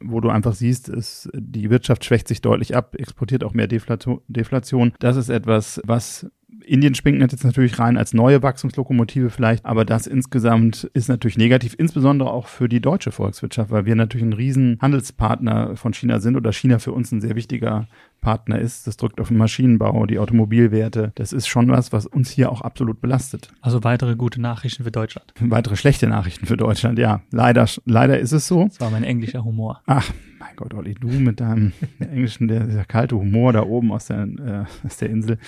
wo 0.00 0.20
du 0.20 0.28
einfach 0.28 0.54
siehst, 0.54 0.88
ist, 0.88 1.28
die 1.34 1.70
Wirtschaft 1.70 2.04
schwächt 2.04 2.28
sich 2.28 2.40
deutlich 2.40 2.76
ab, 2.76 2.94
exportiert 2.96 3.44
auch 3.44 3.54
mehr 3.54 3.66
Deflation. 3.66 4.92
Das 4.98 5.16
ist 5.16 5.28
etwas, 5.28 5.80
was 5.84 6.30
Indien 6.64 6.94
springt 6.94 7.20
jetzt 7.20 7.44
natürlich 7.44 7.78
rein 7.78 7.96
als 7.96 8.12
neue 8.14 8.42
Wachstumslokomotive 8.42 9.30
vielleicht, 9.30 9.64
aber 9.64 9.84
das 9.84 10.06
insgesamt 10.06 10.84
ist 10.94 11.08
natürlich 11.08 11.38
negativ, 11.38 11.74
insbesondere 11.78 12.30
auch 12.30 12.48
für 12.48 12.68
die 12.68 12.80
deutsche 12.80 13.12
Volkswirtschaft, 13.12 13.70
weil 13.70 13.86
wir 13.86 13.94
natürlich 13.94 14.26
ein 14.26 14.32
riesen 14.32 14.78
Handelspartner 14.80 15.76
von 15.76 15.92
China 15.92 16.20
sind 16.20 16.36
oder 16.36 16.52
China 16.52 16.78
für 16.78 16.92
uns 16.92 17.12
ein 17.12 17.20
sehr 17.20 17.36
wichtiger 17.36 17.86
Partner 18.20 18.58
ist. 18.58 18.86
Das 18.86 18.96
drückt 18.96 19.20
auf 19.20 19.28
den 19.28 19.36
Maschinenbau, 19.36 20.06
die 20.06 20.18
Automobilwerte. 20.18 21.12
Das 21.14 21.32
ist 21.32 21.46
schon 21.46 21.68
was, 21.68 21.92
was 21.92 22.06
uns 22.06 22.30
hier 22.30 22.50
auch 22.50 22.60
absolut 22.60 23.00
belastet. 23.00 23.50
Also 23.60 23.84
weitere 23.84 24.16
gute 24.16 24.40
Nachrichten 24.40 24.84
für 24.84 24.90
Deutschland. 24.90 25.32
Weitere 25.40 25.76
schlechte 25.76 26.08
Nachrichten 26.08 26.46
für 26.46 26.56
Deutschland, 26.56 26.98
ja. 26.98 27.22
Leider, 27.30 27.66
leider 27.84 28.18
ist 28.18 28.32
es 28.32 28.46
so. 28.48 28.64
Das 28.64 28.80
war 28.80 28.90
mein 28.90 29.04
englischer 29.04 29.44
Humor. 29.44 29.82
Ach, 29.86 30.10
mein 30.56 30.68
Gott, 30.68 30.74
Olli, 30.74 30.94
du 30.94 31.08
mit 31.08 31.40
deinem 31.40 31.72
englischen, 31.98 32.48
der, 32.48 32.66
der 32.66 32.84
kalte 32.84 33.16
Humor 33.16 33.52
da 33.52 33.62
oben 33.62 33.92
aus 33.92 34.06
der, 34.06 34.22
äh, 34.22 34.86
aus 34.86 34.96
der 34.96 35.10
Insel. 35.10 35.38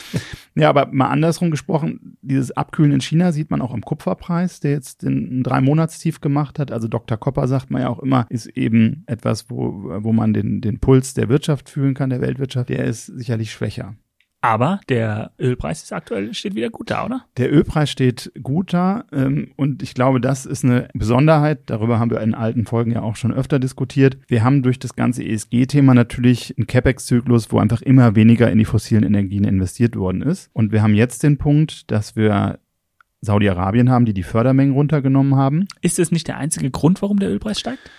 Ja, 0.54 0.68
aber 0.68 0.88
mal 0.92 1.08
andersrum 1.08 1.50
gesprochen, 1.50 2.16
dieses 2.22 2.50
Abkühlen 2.52 2.92
in 2.92 3.00
China 3.00 3.32
sieht 3.32 3.50
man 3.50 3.62
auch 3.62 3.72
am 3.72 3.82
Kupferpreis, 3.82 4.60
der 4.60 4.72
jetzt 4.72 5.02
den 5.02 5.42
drei 5.42 5.60
Monatstief 5.60 6.20
gemacht 6.20 6.58
hat. 6.58 6.70
Also 6.72 6.88
Dr. 6.88 7.16
Kopper 7.16 7.48
sagt 7.48 7.70
man 7.70 7.82
ja 7.82 7.88
auch 7.88 8.00
immer, 8.00 8.26
ist 8.28 8.46
eben 8.46 9.04
etwas, 9.06 9.50
wo, 9.50 9.84
wo 10.02 10.12
man 10.12 10.34
den, 10.34 10.60
den 10.60 10.78
Puls 10.78 11.14
der 11.14 11.28
Wirtschaft 11.28 11.70
fühlen 11.70 11.94
kann, 11.94 12.10
der 12.10 12.20
Weltwirtschaft. 12.20 12.68
Der 12.68 12.84
ist 12.84 13.06
sicherlich 13.06 13.50
schwächer. 13.50 13.94
Aber 14.40 14.80
der 14.88 15.32
Ölpreis 15.40 15.82
ist 15.82 15.92
aktuell, 15.92 16.32
steht 16.32 16.54
wieder 16.54 16.70
gut 16.70 16.90
da, 16.90 17.04
oder? 17.04 17.24
Der 17.36 17.52
Ölpreis 17.52 17.90
steht 17.90 18.30
gut 18.40 18.72
da 18.72 19.04
ähm, 19.10 19.52
und 19.56 19.82
ich 19.82 19.94
glaube, 19.94 20.20
das 20.20 20.46
ist 20.46 20.64
eine 20.64 20.88
Besonderheit. 20.94 21.62
Darüber 21.66 21.98
haben 21.98 22.10
wir 22.12 22.20
in 22.20 22.34
alten 22.34 22.64
Folgen 22.64 22.92
ja 22.92 23.02
auch 23.02 23.16
schon 23.16 23.32
öfter 23.32 23.58
diskutiert. 23.58 24.16
Wir 24.28 24.44
haben 24.44 24.62
durch 24.62 24.78
das 24.78 24.94
ganze 24.94 25.24
ESG-Thema 25.24 25.92
natürlich 25.92 26.56
einen 26.56 26.68
CapEx-Zyklus, 26.68 27.50
wo 27.50 27.58
einfach 27.58 27.82
immer 27.82 28.14
weniger 28.14 28.50
in 28.50 28.58
die 28.58 28.64
fossilen 28.64 29.02
Energien 29.02 29.42
investiert 29.42 29.96
worden 29.96 30.22
ist. 30.22 30.50
Und 30.52 30.70
wir 30.70 30.82
haben 30.82 30.94
jetzt 30.94 31.24
den 31.24 31.38
Punkt, 31.38 31.90
dass 31.90 32.14
wir 32.14 32.60
Saudi-Arabien 33.20 33.90
haben, 33.90 34.04
die 34.04 34.14
die 34.14 34.22
Fördermengen 34.22 34.74
runtergenommen 34.74 35.34
haben. 35.34 35.66
Ist 35.80 35.98
das 35.98 36.12
nicht 36.12 36.28
der 36.28 36.36
einzige 36.36 36.70
Grund, 36.70 37.02
warum 37.02 37.18
der 37.18 37.30
Ölpreis 37.30 37.58
steigt? 37.58 37.90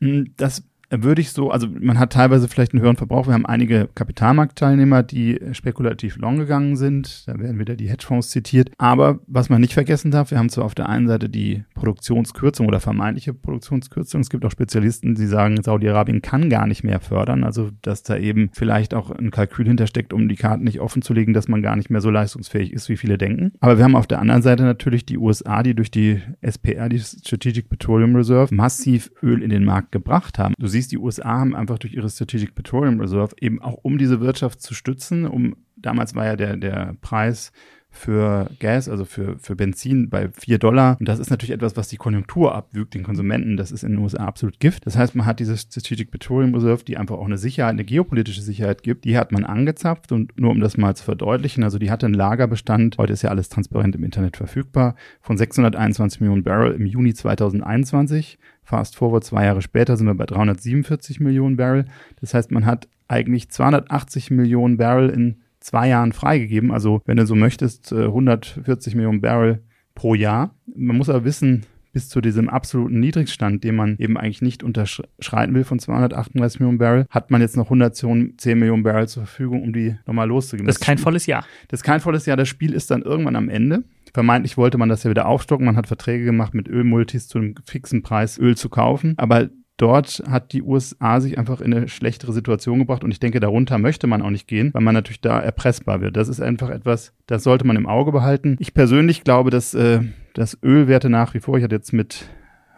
Hm, 0.00 0.32
das 0.38 0.64
würde 0.90 1.20
ich 1.20 1.30
so, 1.30 1.50
also 1.50 1.66
man 1.68 1.98
hat 1.98 2.12
teilweise 2.12 2.48
vielleicht 2.48 2.72
einen 2.72 2.82
höheren 2.82 2.96
Verbrauch. 2.96 3.26
Wir 3.26 3.34
haben 3.34 3.46
einige 3.46 3.88
Kapitalmarktteilnehmer, 3.94 5.02
die 5.02 5.40
spekulativ 5.52 6.16
long 6.16 6.38
gegangen 6.38 6.76
sind. 6.76 7.26
Da 7.26 7.38
werden 7.38 7.58
wieder 7.58 7.76
die 7.76 7.88
Hedgefonds 7.88 8.30
zitiert. 8.30 8.70
Aber 8.78 9.20
was 9.26 9.48
man 9.48 9.60
nicht 9.60 9.74
vergessen 9.74 10.10
darf, 10.10 10.30
wir 10.30 10.38
haben 10.38 10.48
zwar 10.48 10.64
auf 10.64 10.74
der 10.74 10.88
einen 10.88 11.08
Seite 11.08 11.28
die 11.28 11.64
Produktionskürzung 11.74 12.66
oder 12.66 12.80
vermeintliche 12.80 13.34
Produktionskürzung. 13.34 14.20
Es 14.20 14.30
gibt 14.30 14.44
auch 14.44 14.50
Spezialisten, 14.50 15.14
die 15.14 15.26
sagen, 15.26 15.62
Saudi-Arabien 15.62 16.22
kann 16.22 16.50
gar 16.50 16.66
nicht 16.66 16.84
mehr 16.84 17.00
fördern. 17.00 17.44
Also, 17.44 17.70
dass 17.82 18.02
da 18.02 18.16
eben 18.16 18.50
vielleicht 18.52 18.94
auch 18.94 19.10
ein 19.10 19.30
Kalkül 19.30 19.66
hintersteckt, 19.66 20.12
um 20.12 20.28
die 20.28 20.36
Karten 20.36 20.64
nicht 20.64 20.80
offen 20.80 21.02
zu 21.02 21.12
legen, 21.12 21.32
dass 21.32 21.48
man 21.48 21.62
gar 21.62 21.76
nicht 21.76 21.90
mehr 21.90 22.00
so 22.00 22.10
leistungsfähig 22.10 22.72
ist, 22.72 22.88
wie 22.88 22.96
viele 22.96 23.18
denken. 23.18 23.52
Aber 23.60 23.78
wir 23.78 23.84
haben 23.84 23.96
auf 23.96 24.06
der 24.06 24.20
anderen 24.20 24.42
Seite 24.42 24.62
natürlich 24.62 25.04
die 25.04 25.18
USA, 25.18 25.62
die 25.62 25.74
durch 25.74 25.90
die 25.90 26.22
SPR, 26.40 26.88
die 26.88 27.00
Strategic 27.00 27.68
Petroleum 27.68 28.14
Reserve, 28.14 28.54
massiv 28.54 29.10
Öl 29.22 29.42
in 29.42 29.50
den 29.50 29.64
Markt 29.64 29.92
gebracht 29.92 30.38
haben. 30.38 30.54
Du 30.58 30.66
siehst, 30.76 30.92
die 30.92 30.98
USA 30.98 31.38
haben 31.38 31.56
einfach 31.56 31.78
durch 31.78 31.94
ihre 31.94 32.08
Strategic 32.10 32.54
Petroleum 32.54 33.00
Reserve 33.00 33.34
eben 33.40 33.60
auch 33.60 33.78
um 33.82 33.98
diese 33.98 34.20
Wirtschaft 34.20 34.60
zu 34.60 34.74
stützen, 34.74 35.26
um 35.26 35.56
damals 35.76 36.14
war 36.14 36.24
ja 36.24 36.36
der, 36.36 36.56
der 36.56 36.96
Preis 37.00 37.52
für 37.96 38.50
Gas, 38.60 38.88
also 38.88 39.04
für, 39.04 39.38
für 39.38 39.56
Benzin 39.56 40.08
bei 40.08 40.28
4 40.28 40.58
Dollar. 40.58 40.96
Und 41.00 41.08
das 41.08 41.18
ist 41.18 41.30
natürlich 41.30 41.54
etwas, 41.54 41.76
was 41.76 41.88
die 41.88 41.96
Konjunktur 41.96 42.54
abwügt, 42.54 42.94
den 42.94 43.02
Konsumenten. 43.02 43.56
Das 43.56 43.72
ist 43.72 43.82
in 43.82 43.92
den 43.92 43.98
USA 44.00 44.24
absolut 44.24 44.60
Gift. 44.60 44.86
Das 44.86 44.96
heißt, 44.96 45.14
man 45.14 45.26
hat 45.26 45.40
diese 45.40 45.56
Strategic 45.56 46.10
Petroleum 46.10 46.54
Reserve, 46.54 46.84
die 46.84 46.96
einfach 46.96 47.16
auch 47.16 47.26
eine 47.26 47.38
Sicherheit, 47.38 47.72
eine 47.72 47.84
geopolitische 47.84 48.42
Sicherheit 48.42 48.82
gibt, 48.82 49.04
die 49.04 49.16
hat 49.16 49.32
man 49.32 49.44
angezapft. 49.44 50.12
Und 50.12 50.38
nur 50.38 50.50
um 50.50 50.60
das 50.60 50.76
mal 50.76 50.94
zu 50.94 51.04
verdeutlichen, 51.04 51.64
also 51.64 51.78
die 51.78 51.90
hatte 51.90 52.06
einen 52.06 52.14
Lagerbestand, 52.14 52.98
heute 52.98 53.12
ist 53.12 53.22
ja 53.22 53.30
alles 53.30 53.48
transparent 53.48 53.94
im 53.94 54.04
Internet 54.04 54.36
verfügbar, 54.36 54.94
von 55.20 55.38
621 55.38 56.20
Millionen 56.20 56.44
Barrel 56.44 56.72
im 56.72 56.86
Juni 56.86 57.14
2021. 57.14 58.38
Fast 58.62 58.96
forward 58.96 59.24
zwei 59.24 59.44
Jahre 59.44 59.62
später 59.62 59.96
sind 59.96 60.06
wir 60.06 60.14
bei 60.14 60.26
347 60.26 61.20
Millionen 61.20 61.56
Barrel. 61.56 61.84
Das 62.20 62.34
heißt, 62.34 62.50
man 62.50 62.66
hat 62.66 62.88
eigentlich 63.08 63.48
280 63.48 64.30
Millionen 64.30 64.76
Barrel 64.76 65.08
in 65.10 65.42
zwei 65.66 65.88
Jahren 65.88 66.12
freigegeben. 66.12 66.70
Also, 66.70 67.02
wenn 67.04 67.16
du 67.16 67.26
so 67.26 67.34
möchtest, 67.34 67.92
140 67.92 68.92
äh, 68.92 68.96
Millionen 68.96 69.20
Barrel 69.20 69.62
pro 69.94 70.14
Jahr. 70.14 70.54
Man 70.74 70.96
muss 70.96 71.08
aber 71.08 71.24
wissen, 71.24 71.66
bis 71.92 72.08
zu 72.10 72.20
diesem 72.20 72.50
absoluten 72.50 73.00
Niedrigstand, 73.00 73.64
den 73.64 73.74
man 73.74 73.96
eben 73.98 74.18
eigentlich 74.18 74.42
nicht 74.42 74.62
unterschreiten 74.62 75.54
will 75.54 75.64
von 75.64 75.78
238 75.78 76.60
Millionen 76.60 76.78
Barrel, 76.78 77.06
hat 77.08 77.30
man 77.30 77.40
jetzt 77.40 77.56
noch 77.56 77.66
110 77.66 78.34
Millionen 78.58 78.82
Barrel 78.82 79.08
zur 79.08 79.24
Verfügung, 79.24 79.62
um 79.62 79.72
die 79.72 79.96
nochmal 80.06 80.28
loszugeben. 80.28 80.66
Das 80.66 80.76
ist 80.76 80.84
kein 80.84 80.98
volles 80.98 81.24
Jahr. 81.24 81.44
Das 81.68 81.80
ist 81.80 81.84
kein 81.84 82.00
volles 82.00 82.26
Jahr. 82.26 82.36
Das 82.36 82.48
Spiel 82.48 82.74
ist 82.74 82.90
dann 82.90 83.02
irgendwann 83.02 83.34
am 83.34 83.48
Ende. 83.48 83.84
Vermeintlich 84.12 84.56
wollte 84.58 84.78
man 84.78 84.90
das 84.90 85.04
ja 85.04 85.10
wieder 85.10 85.26
aufstocken. 85.26 85.64
Man 85.64 85.76
hat 85.76 85.86
Verträge 85.86 86.26
gemacht 86.26 86.54
mit 86.54 86.68
Ölmultis 86.68 87.28
zu 87.28 87.38
einem 87.38 87.54
fixen 87.64 88.02
Preis 88.02 88.38
Öl 88.38 88.56
zu 88.56 88.68
kaufen. 88.68 89.14
Aber 89.16 89.48
dort 89.76 90.22
hat 90.28 90.52
die 90.52 90.62
USA 90.62 91.20
sich 91.20 91.38
einfach 91.38 91.60
in 91.60 91.74
eine 91.74 91.88
schlechtere 91.88 92.32
Situation 92.32 92.78
gebracht 92.78 93.04
und 93.04 93.10
ich 93.10 93.20
denke, 93.20 93.40
darunter 93.40 93.78
möchte 93.78 94.06
man 94.06 94.22
auch 94.22 94.30
nicht 94.30 94.48
gehen, 94.48 94.72
weil 94.72 94.82
man 94.82 94.94
natürlich 94.94 95.20
da 95.20 95.40
erpressbar 95.40 96.00
wird. 96.00 96.16
Das 96.16 96.28
ist 96.28 96.40
einfach 96.40 96.70
etwas, 96.70 97.12
das 97.26 97.42
sollte 97.42 97.66
man 97.66 97.76
im 97.76 97.86
Auge 97.86 98.12
behalten. 98.12 98.56
Ich 98.58 98.74
persönlich 98.74 99.24
glaube, 99.24 99.50
dass, 99.50 99.74
äh, 99.74 100.00
dass 100.34 100.58
Ölwerte 100.62 101.10
nach 101.10 101.34
wie 101.34 101.40
vor, 101.40 101.58
ich 101.58 101.64
hatte 101.64 101.76
jetzt 101.76 101.92
mit 101.92 102.28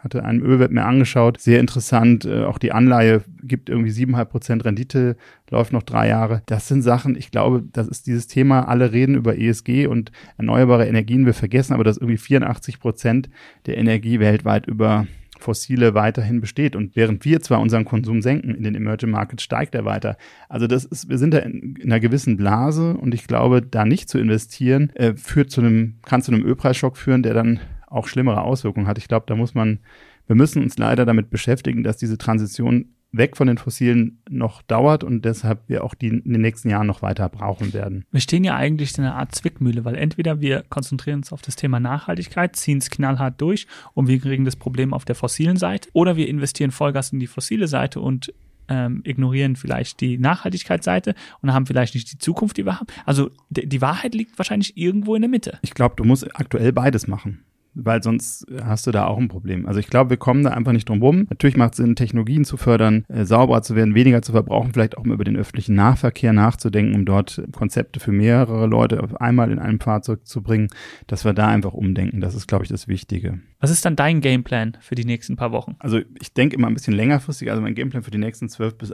hatte 0.03 0.23
einen 0.23 0.41
Ölwert 0.41 0.71
mir 0.71 0.85
angeschaut, 0.85 1.39
sehr 1.39 1.59
interessant. 1.59 2.25
Äh, 2.25 2.45
auch 2.45 2.57
die 2.57 2.71
Anleihe 2.71 3.21
gibt 3.43 3.69
irgendwie 3.69 3.91
siebeneinhalb 3.91 4.29
Prozent 4.29 4.63
Rendite, 4.65 5.17
läuft 5.49 5.73
noch 5.73 5.83
drei 5.83 6.07
Jahre. 6.07 6.41
Das 6.45 6.67
sind 6.67 6.81
Sachen, 6.81 7.15
ich 7.15 7.31
glaube, 7.31 7.63
das 7.73 7.87
ist 7.87 8.07
dieses 8.07 8.27
Thema, 8.27 8.67
alle 8.67 8.91
reden 8.91 9.15
über 9.15 9.37
ESG 9.37 9.87
und 9.87 10.11
erneuerbare 10.37 10.87
Energien, 10.87 11.25
wir 11.25 11.33
vergessen 11.33 11.73
aber, 11.73 11.83
dass 11.83 11.97
irgendwie 11.97 12.17
84 12.17 12.79
Prozent 12.79 13.29
der 13.65 13.77
Energie 13.77 14.19
weltweit 14.19 14.67
über 14.67 15.05
fossile 15.39 15.93
weiterhin 15.93 16.41
besteht. 16.41 16.75
Und 16.75 16.95
während 16.95 17.25
wir 17.25 17.41
zwar 17.41 17.59
unseren 17.59 17.85
Konsum 17.85 18.21
senken, 18.21 18.53
in 18.53 18.63
den 18.63 18.75
Emerging 18.75 19.09
Markets 19.09 19.43
steigt 19.43 19.73
er 19.75 19.85
weiter. 19.85 20.17
Also 20.47 20.67
das 20.67 20.85
ist, 20.85 21.09
wir 21.09 21.17
sind 21.17 21.33
da 21.33 21.39
in, 21.39 21.75
in 21.75 21.91
einer 21.91 21.99
gewissen 21.99 22.37
Blase 22.37 22.95
und 22.95 23.13
ich 23.13 23.27
glaube, 23.27 23.61
da 23.61 23.85
nicht 23.85 24.09
zu 24.09 24.19
investieren, 24.19 24.91
äh, 24.95 25.15
führt 25.15 25.51
zu 25.51 25.61
einem, 25.61 25.95
kann 26.03 26.21
zu 26.21 26.31
einem 26.31 26.45
Ölpreisschock 26.45 26.97
führen, 26.97 27.23
der 27.23 27.33
dann 27.33 27.59
auch 27.87 28.07
schlimmere 28.07 28.41
Auswirkungen 28.41 28.87
hat. 28.87 28.97
Ich 28.97 29.07
glaube, 29.07 29.25
da 29.27 29.35
muss 29.35 29.55
man, 29.55 29.79
wir 30.27 30.35
müssen 30.35 30.61
uns 30.61 30.77
leider 30.77 31.05
damit 31.05 31.29
beschäftigen, 31.29 31.83
dass 31.83 31.97
diese 31.97 32.17
Transition 32.17 32.93
weg 33.11 33.37
von 33.37 33.47
den 33.47 33.57
Fossilen 33.57 34.21
noch 34.29 34.61
dauert 34.61 35.03
und 35.03 35.25
deshalb 35.25 35.67
wir 35.67 35.83
auch 35.83 35.95
die 35.95 36.07
in 36.07 36.33
den 36.33 36.41
nächsten 36.41 36.69
Jahren 36.69 36.87
noch 36.87 37.01
weiter 37.01 37.27
brauchen 37.29 37.73
werden. 37.73 38.05
Wir 38.11 38.21
stehen 38.21 38.43
ja 38.43 38.55
eigentlich 38.55 38.97
in 38.97 39.03
einer 39.03 39.15
Art 39.15 39.33
Zwickmühle, 39.33 39.83
weil 39.85 39.95
entweder 39.95 40.41
wir 40.41 40.63
konzentrieren 40.69 41.19
uns 41.19 41.33
auf 41.33 41.41
das 41.41 41.55
Thema 41.55 41.79
Nachhaltigkeit, 41.79 42.55
ziehen 42.55 42.77
es 42.77 42.89
knallhart 42.89 43.41
durch 43.41 43.67
und 43.93 44.07
wir 44.07 44.19
kriegen 44.19 44.45
das 44.45 44.55
Problem 44.55 44.93
auf 44.93 45.05
der 45.05 45.15
fossilen 45.15 45.57
Seite 45.57 45.89
oder 45.93 46.15
wir 46.15 46.27
investieren 46.27 46.71
Vollgas 46.71 47.11
in 47.11 47.19
die 47.19 47.27
fossile 47.27 47.67
Seite 47.67 47.99
und 47.99 48.33
ähm, 48.69 49.01
ignorieren 49.03 49.55
vielleicht 49.55 49.99
die 49.99 50.19
Nachhaltigkeitsseite 50.19 51.15
und 51.41 51.53
haben 51.53 51.65
vielleicht 51.65 51.95
nicht 51.95 52.11
die 52.11 52.19
Zukunft, 52.19 52.57
die 52.57 52.65
wir 52.65 52.79
haben. 52.79 52.87
Also 53.05 53.31
die 53.49 53.81
Wahrheit 53.81 54.13
liegt 54.13 54.37
wahrscheinlich 54.37 54.77
irgendwo 54.77 55.15
in 55.15 55.23
der 55.23 55.29
Mitte. 55.29 55.57
Ich 55.63 55.73
glaube, 55.73 55.95
du 55.97 56.03
musst 56.03 56.35
aktuell 56.39 56.71
beides 56.71 57.07
machen 57.07 57.43
weil 57.73 58.03
sonst 58.03 58.45
hast 58.63 58.87
du 58.87 58.91
da 58.91 59.05
auch 59.05 59.17
ein 59.17 59.27
Problem. 59.27 59.65
Also 59.65 59.79
ich 59.79 59.87
glaube, 59.87 60.11
wir 60.11 60.17
kommen 60.17 60.43
da 60.43 60.51
einfach 60.51 60.71
nicht 60.71 60.89
drum 60.89 61.01
rum. 61.01 61.27
Natürlich 61.29 61.57
macht 61.57 61.73
es 61.73 61.77
Sinn, 61.77 61.95
Technologien 61.95 62.45
zu 62.45 62.57
fördern, 62.57 63.05
äh, 63.07 63.25
sauberer 63.25 63.61
zu 63.61 63.75
werden, 63.75 63.95
weniger 63.95 64.21
zu 64.21 64.31
verbrauchen, 64.31 64.73
vielleicht 64.73 64.97
auch 64.97 65.03
mal 65.03 65.13
über 65.13 65.23
den 65.23 65.37
öffentlichen 65.37 65.75
Nahverkehr 65.75 66.33
nachzudenken, 66.33 66.95
um 66.95 67.05
dort 67.05 67.41
Konzepte 67.51 67.99
für 67.99 68.11
mehrere 68.11 68.67
Leute 68.67 69.03
auf 69.03 69.19
einmal 69.19 69.51
in 69.51 69.59
einem 69.59 69.79
Fahrzeug 69.79 70.25
zu 70.25 70.41
bringen, 70.41 70.67
dass 71.07 71.25
wir 71.25 71.33
da 71.33 71.47
einfach 71.47 71.73
umdenken. 71.73 72.21
Das 72.21 72.35
ist, 72.35 72.47
glaube 72.47 72.63
ich, 72.63 72.69
das 72.69 72.87
Wichtige. 72.87 73.39
Was 73.59 73.71
ist 73.71 73.85
dann 73.85 73.95
dein 73.95 74.21
Gameplan 74.21 74.77
für 74.79 74.95
die 74.95 75.05
nächsten 75.05 75.35
paar 75.35 75.51
Wochen? 75.51 75.75
Also 75.79 75.99
ich 76.19 76.33
denke 76.33 76.55
immer 76.55 76.67
ein 76.67 76.73
bisschen 76.73 76.93
längerfristig. 76.93 77.49
Also 77.49 77.61
mein 77.61 77.75
Gameplan 77.75 78.03
für 78.03 78.11
die 78.11 78.17
nächsten 78.17 78.49
zwölf 78.49 78.77
bis 78.77 78.91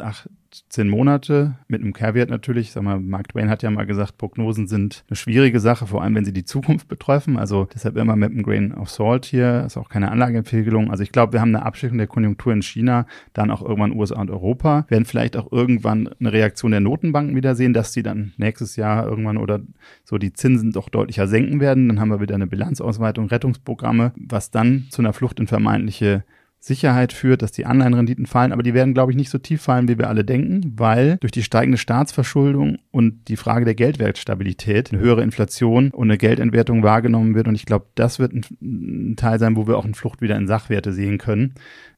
18 0.56 0.88
Monate 0.88 1.56
mit 1.68 1.82
einem 1.82 1.92
Caveat 1.92 2.30
natürlich. 2.30 2.72
Sag 2.72 2.84
mal, 2.84 3.00
Mark 3.00 3.30
Twain 3.30 3.50
hat 3.50 3.64
ja 3.64 3.70
mal 3.70 3.86
gesagt, 3.86 4.18
Prognosen 4.18 4.68
sind 4.68 5.04
eine 5.10 5.18
schwierige 5.18 5.60
Sache, 5.60 5.86
vor 5.86 6.02
allem 6.02 6.16
wenn 6.16 6.24
sie 6.24 6.34
die 6.34 6.46
Zukunft 6.46 6.88
betreffen. 6.88 7.38
Also 7.38 7.68
deshalb 7.74 7.98
immer 7.98 8.16
mit 8.16 8.32
einem 8.32 8.44
Grain 8.44 8.74
of 8.74 8.90
Salt 8.90 9.26
hier, 9.26 9.64
ist 9.66 9.78
auch 9.78 9.90
keine 9.90 10.12
Anlageempfehlung. 10.12 10.92
Also 10.92 11.04
ich 11.04 11.12
glaube, 11.12 11.34
wir 11.34 11.42
haben 11.42 11.54
eine 11.54 11.66
Abschickung 11.66 11.98
der 11.98 12.08
Konjunktur 12.08 12.54
in 12.54 12.62
China, 12.62 13.06
dann 13.34 13.52
auch 13.52 13.62
irgendwann 13.62 13.92
USA 13.92 14.22
und 14.22 14.32
Europa, 14.32 14.86
werden 14.88 15.06
vielleicht 15.06 15.36
auch 15.36 15.52
irgendwann 15.52 16.10
eine 16.20 16.32
Reaktion 16.32 16.72
der 16.72 16.80
Notenbanken 16.80 17.36
wieder 17.36 17.56
sehen, 17.56 17.74
dass 17.74 17.92
sie 17.92 18.04
dann 18.04 18.34
nächstes 18.38 18.76
Jahr 18.76 19.06
irgendwann 19.06 19.38
oder 19.38 19.60
so 20.04 20.18
die 20.18 20.34
Zinsen 20.34 20.72
doch 20.72 20.90
deutlicher 20.90 21.28
senken 21.28 21.60
werden. 21.60 21.90
Dann 21.90 22.00
haben 22.00 22.10
wir 22.10 22.22
wieder 22.22 22.36
eine 22.36 22.48
Bilanzausweitung, 22.48 23.28
Rettungsprogramme, 23.28 24.14
was 24.16 24.52
dann 24.52 24.86
zu 24.90 25.02
einer 25.02 25.14
Flucht 25.14 25.40
in 25.40 25.48
vermeintliche 25.48 26.24
Sicherheit 26.66 27.14
führt, 27.14 27.44
dass 27.44 27.52
die 27.52 27.68
Anleihenrenditen 27.68 28.26
fallen, 28.26 28.52
aber 28.52 28.64
die 28.64 28.74
werden, 28.74 28.96
glaube 28.96 29.12
ich, 29.12 29.16
nicht 29.16 29.30
so 29.30 29.38
tief 29.38 29.62
fallen, 29.62 29.88
wie 29.88 30.00
wir 30.00 30.10
alle 30.10 30.26
denken, 30.26 30.74
weil 30.76 31.18
durch 31.18 31.32
die 31.32 31.44
steigende 31.44 31.78
Staatsverschuldung 31.78 32.80
und 32.90 33.28
die 33.28 33.38
Frage 33.38 33.66
der 33.66 33.76
Geldwertstabilität 33.76 34.92
eine 34.92 35.00
höhere 35.00 35.22
Inflation 35.22 35.92
und 35.92 36.08
eine 36.08 36.18
Geldentwertung 36.18 36.82
wahrgenommen 36.82 37.36
wird. 37.36 37.48
Und 37.48 37.54
ich 37.54 37.68
glaube, 37.68 37.86
das 37.94 38.18
wird 38.18 38.34
ein, 38.34 39.16
Teil 39.16 39.38
sein, 39.38 39.56
wo 39.56 39.68
wir 39.68 39.78
auch 39.78 39.86
eine 39.86 39.94
Flucht 39.94 40.22
wieder 40.22 40.38
in 40.38 40.48
Sachwerte 40.48 40.92
sehen 40.92 41.20
können 41.20 41.54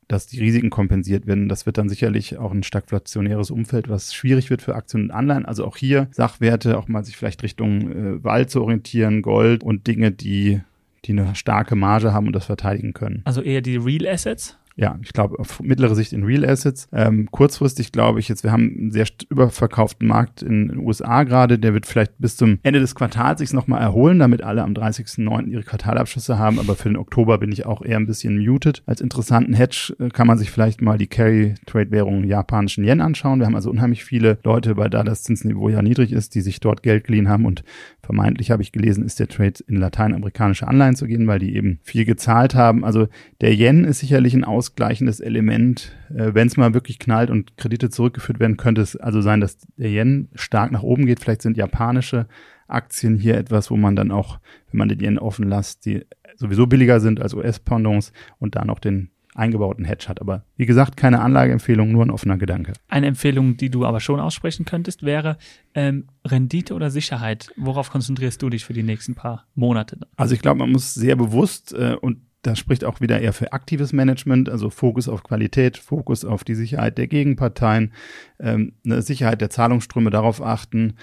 dass 0.09 0.25
die 0.25 0.39
Risiken 0.39 0.69
kompensiert 0.69 1.27
werden. 1.27 1.49
Das 1.49 1.65
wird 1.65 1.77
dann 1.77 1.89
sicherlich 1.89 2.37
auch 2.37 2.53
ein 2.53 2.63
stagflationäres 2.63 3.51
Umfeld, 3.51 3.89
was 3.89 4.13
schwierig 4.13 4.49
wird 4.49 4.61
für 4.61 4.73
Aktien 4.73 5.03
und 5.03 5.11
Anleihen. 5.11 5.45
Also 5.45 5.65
auch 5.65 5.75
hier 5.75 6.07
Sachwerte, 6.11 6.77
auch 6.77 6.87
mal 6.87 7.03
sich 7.03 7.17
vielleicht 7.17 7.43
Richtung 7.43 7.91
äh, 7.91 8.23
Wald 8.23 8.49
zu 8.49 8.61
orientieren, 8.61 9.21
Gold 9.21 9.63
und 9.63 9.85
Dinge, 9.85 10.11
die 10.11 10.61
die 11.05 11.11
eine 11.11 11.35
starke 11.35 11.75
Marge 11.75 12.13
haben 12.13 12.27
und 12.27 12.33
das 12.33 12.45
verteidigen 12.45 12.93
können. 12.93 13.21
Also 13.25 13.41
eher 13.41 13.61
die 13.61 13.77
Real 13.77 14.07
Assets? 14.07 14.57
ja, 14.77 14.99
ich 15.01 15.11
glaube, 15.11 15.39
auf 15.39 15.59
mittlere 15.59 15.95
Sicht 15.95 16.13
in 16.13 16.23
Real 16.23 16.45
Assets. 16.45 16.87
Ähm, 16.93 17.29
kurzfristig 17.31 17.91
glaube 17.91 18.19
ich 18.19 18.29
jetzt, 18.29 18.43
wir 18.43 18.51
haben 18.51 18.75
einen 18.77 18.91
sehr 18.91 19.07
überverkauften 19.27 20.07
Markt 20.07 20.43
in 20.43 20.67
den 20.67 20.77
USA 20.77 21.23
gerade. 21.23 21.57
Der 21.57 21.73
wird 21.73 21.87
vielleicht 21.87 22.19
bis 22.19 22.37
zum 22.37 22.59
Ende 22.61 22.79
des 22.79 22.93
Quartals 22.93 23.39
sich 23.39 23.53
nochmal 23.53 23.81
erholen, 23.81 24.19
damit 24.19 24.43
alle 24.43 24.61
am 24.61 24.73
30.09. 24.73 25.47
ihre 25.47 25.63
Quartalabschlüsse 25.63 26.37
haben. 26.37 26.59
Aber 26.59 26.75
für 26.75 26.89
den 26.89 26.97
Oktober 26.97 27.39
bin 27.39 27.51
ich 27.51 27.65
auch 27.65 27.81
eher 27.81 27.97
ein 27.97 28.05
bisschen 28.05 28.37
muted. 28.37 28.83
Als 28.85 29.01
interessanten 29.01 29.55
Hedge 29.55 29.95
äh, 29.99 30.09
kann 30.09 30.27
man 30.27 30.37
sich 30.37 30.51
vielleicht 30.51 30.83
mal 30.83 30.99
die 30.99 31.07
Carry-Trade-Währung 31.07 32.23
japanischen 32.23 32.83
Yen 32.83 33.01
anschauen. 33.01 33.39
Wir 33.39 33.47
haben 33.47 33.55
also 33.55 33.71
unheimlich 33.71 34.05
viele 34.05 34.37
Leute, 34.43 34.77
weil 34.77 34.91
da 34.91 35.03
das 35.03 35.23
Zinsniveau 35.23 35.69
ja 35.69 35.81
niedrig 35.81 36.11
ist, 36.11 36.35
die 36.35 36.41
sich 36.41 36.59
dort 36.59 36.83
Geld 36.83 37.03
geliehen 37.03 37.29
haben 37.29 37.45
und 37.45 37.63
vermeintlich 38.07 38.51
habe 38.51 38.63
ich 38.63 38.71
gelesen, 38.71 39.03
ist 39.03 39.19
der 39.19 39.27
Trade 39.27 39.55
in 39.67 39.75
lateinamerikanische 39.75 40.65
Anleihen 40.65 40.95
zu 40.95 41.07
gehen, 41.07 41.27
weil 41.27 41.39
die 41.39 41.53
eben 41.57 41.79
viel 41.83 42.05
gezahlt 42.05 42.55
haben. 42.55 42.85
Also 42.85 43.09
der 43.41 43.53
Yen 43.53 43.83
ist 43.83 43.99
sicherlich 43.99 44.33
ein 44.33 44.45
Aus 44.45 44.67
ausgleichendes 44.67 45.19
Element. 45.19 45.93
Äh, 46.09 46.33
Wenn 46.33 46.47
es 46.47 46.55
mal 46.55 46.73
wirklich 46.73 46.99
knallt 46.99 47.29
und 47.29 47.57
Kredite 47.57 47.89
zurückgeführt 47.89 48.39
werden, 48.39 48.55
könnte 48.55 48.81
es 48.81 48.95
also 48.95 49.19
sein, 49.19 49.41
dass 49.41 49.57
der 49.75 49.89
Yen 49.89 50.29
stark 50.35 50.71
nach 50.71 50.83
oben 50.83 51.05
geht. 51.05 51.19
Vielleicht 51.19 51.41
sind 51.41 51.57
japanische 51.57 52.27
Aktien 52.69 53.17
hier 53.17 53.35
etwas, 53.35 53.69
wo 53.69 53.75
man 53.75 53.97
dann 53.97 54.09
auch, 54.09 54.39
wenn 54.71 54.77
man 54.77 54.87
den 54.87 55.01
Yen 55.01 55.19
offen 55.19 55.49
lässt, 55.49 55.85
die 55.85 56.05
sowieso 56.37 56.65
billiger 56.65 57.01
sind 57.01 57.21
als 57.21 57.33
US-Pendants 57.33 58.13
und 58.39 58.55
da 58.55 58.63
noch 58.63 58.79
den 58.79 59.09
eingebauten 59.37 59.85
Hedge 59.85 60.07
hat. 60.07 60.21
Aber 60.21 60.43
wie 60.55 60.65
gesagt, 60.65 60.97
keine 60.97 61.21
Anlageempfehlung, 61.21 61.91
nur 61.91 62.05
ein 62.05 62.11
offener 62.11 62.37
Gedanke. 62.37 62.73
Eine 62.87 63.07
Empfehlung, 63.07 63.57
die 63.57 63.69
du 63.69 63.85
aber 63.85 63.99
schon 63.99 64.19
aussprechen 64.19 64.65
könntest, 64.65 65.03
wäre 65.03 65.37
ähm, 65.73 66.07
Rendite 66.25 66.73
oder 66.73 66.89
Sicherheit. 66.89 67.51
Worauf 67.55 67.91
konzentrierst 67.91 68.41
du 68.41 68.49
dich 68.49 68.65
für 68.65 68.73
die 68.73 68.83
nächsten 68.83 69.15
paar 69.15 69.45
Monate? 69.55 69.99
Also 70.15 70.33
ich 70.33 70.41
glaube, 70.41 70.59
man 70.59 70.71
muss 70.71 70.93
sehr 70.93 71.15
bewusst 71.15 71.73
äh, 71.73 71.95
und 71.99 72.19
das 72.43 72.59
spricht 72.59 72.85
auch 72.85 73.01
wieder 73.01 73.19
eher 73.19 73.33
für 73.33 73.51
aktives 73.51 73.93
Management, 73.93 74.47
also 74.47 74.69
Fokus 74.69 75.09
auf 75.09 75.23
Qualität, 75.23 75.77
Fokus 75.77 76.23
auf 76.23 76.43
die 76.43 76.55
Sicherheit 76.55 76.97
der 76.97 77.07
Gegenparteien, 77.07 77.93
ähm, 78.39 78.73
eine 78.85 79.01
Sicherheit 79.01 79.41
der 79.41 79.49
Zahlungsströme 79.49 80.11
darauf 80.11 80.41
achten, 80.41 80.93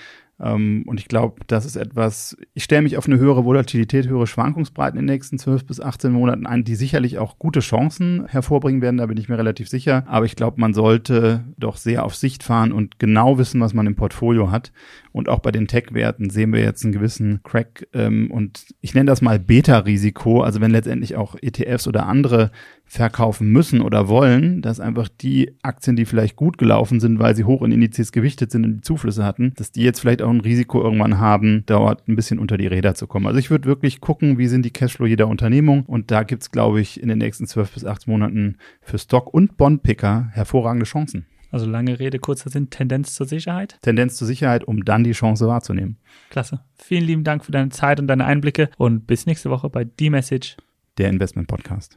ähm, 0.40 0.82
und 0.86 0.98
ich 0.98 1.06
glaube, 1.06 1.42
das 1.46 1.64
ist 1.64 1.76
etwas, 1.76 2.36
ich 2.54 2.64
stelle 2.64 2.82
mich 2.82 2.96
auf 2.96 3.06
eine 3.06 3.18
höhere 3.18 3.44
Volatilität, 3.44 4.08
höhere 4.08 4.26
Schwankungsbreiten 4.26 4.98
in 4.98 5.06
den 5.06 5.14
nächsten 5.14 5.38
12 5.38 5.66
bis 5.66 5.80
18 5.80 6.10
Monaten 6.10 6.46
ein, 6.46 6.64
die 6.64 6.74
sicherlich 6.74 7.18
auch 7.18 7.38
gute 7.38 7.60
Chancen 7.60 8.26
hervorbringen 8.26 8.82
werden, 8.82 8.96
da 8.96 9.06
bin 9.06 9.16
ich 9.16 9.28
mir 9.28 9.38
relativ 9.38 9.68
sicher. 9.68 10.04
Aber 10.06 10.26
ich 10.26 10.34
glaube, 10.34 10.60
man 10.60 10.74
sollte 10.74 11.44
doch 11.56 11.76
sehr 11.76 12.04
auf 12.04 12.16
Sicht 12.16 12.42
fahren 12.42 12.72
und 12.72 12.98
genau 12.98 13.38
wissen, 13.38 13.60
was 13.60 13.74
man 13.74 13.86
im 13.86 13.94
Portfolio 13.94 14.50
hat. 14.50 14.72
Und 15.14 15.28
auch 15.28 15.38
bei 15.38 15.52
den 15.52 15.68
Tech-Werten 15.68 16.28
sehen 16.28 16.52
wir 16.52 16.60
jetzt 16.60 16.82
einen 16.82 16.92
gewissen 16.92 17.40
Crack 17.44 17.86
ähm, 17.92 18.32
und 18.32 18.66
ich 18.80 18.94
nenne 18.94 19.06
das 19.06 19.22
mal 19.22 19.38
Beta-Risiko. 19.38 20.42
Also 20.42 20.60
wenn 20.60 20.72
letztendlich 20.72 21.14
auch 21.14 21.36
ETFs 21.40 21.86
oder 21.86 22.06
andere 22.06 22.50
verkaufen 22.84 23.48
müssen 23.48 23.80
oder 23.80 24.08
wollen, 24.08 24.60
dass 24.60 24.80
einfach 24.80 25.08
die 25.08 25.52
Aktien, 25.62 25.94
die 25.94 26.04
vielleicht 26.04 26.34
gut 26.34 26.58
gelaufen 26.58 26.98
sind, 26.98 27.20
weil 27.20 27.36
sie 27.36 27.44
hoch 27.44 27.62
in 27.62 27.70
Indizes 27.70 28.10
gewichtet 28.10 28.50
sind 28.50 28.64
und 28.64 28.74
die 28.74 28.80
Zuflüsse 28.80 29.24
hatten, 29.24 29.52
dass 29.54 29.70
die 29.70 29.82
jetzt 29.82 30.00
vielleicht 30.00 30.20
auch 30.20 30.30
ein 30.30 30.40
Risiko 30.40 30.82
irgendwann 30.82 31.20
haben, 31.20 31.62
dort 31.66 32.08
ein 32.08 32.16
bisschen 32.16 32.40
unter 32.40 32.56
die 32.56 32.66
Räder 32.66 32.96
zu 32.96 33.06
kommen. 33.06 33.28
Also 33.28 33.38
ich 33.38 33.52
würde 33.52 33.68
wirklich 33.68 34.00
gucken, 34.00 34.36
wie 34.36 34.48
sind 34.48 34.64
die 34.64 34.72
Cashflow 34.72 35.06
jeder 35.06 35.28
Unternehmung 35.28 35.84
und 35.86 36.10
da 36.10 36.24
gibt's 36.24 36.50
glaube 36.50 36.80
ich, 36.80 37.00
in 37.00 37.08
den 37.08 37.18
nächsten 37.18 37.46
zwölf 37.46 37.70
bis 37.70 37.84
18 37.84 38.12
Monaten 38.12 38.56
für 38.80 38.98
Stock- 38.98 39.32
und 39.32 39.56
Bondpicker 39.56 40.30
hervorragende 40.32 40.86
Chancen. 40.86 41.26
Also 41.54 41.66
lange 41.66 42.00
Rede, 42.00 42.18
kurzer 42.18 42.50
Sinn, 42.50 42.68
Tendenz 42.68 43.14
zur 43.14 43.28
Sicherheit? 43.28 43.78
Tendenz 43.80 44.16
zur 44.16 44.26
Sicherheit, 44.26 44.64
um 44.64 44.84
dann 44.84 45.04
die 45.04 45.12
Chance 45.12 45.46
wahrzunehmen. 45.46 45.98
Klasse. 46.30 46.64
Vielen 46.74 47.04
lieben 47.04 47.22
Dank 47.22 47.44
für 47.44 47.52
deine 47.52 47.68
Zeit 47.68 48.00
und 48.00 48.08
deine 48.08 48.24
Einblicke 48.24 48.70
und 48.76 49.06
bis 49.06 49.24
nächste 49.24 49.50
Woche 49.50 49.70
bei 49.70 49.84
D-Message, 49.84 50.56
der 50.98 51.10
Investment 51.10 51.46
Podcast. 51.46 51.92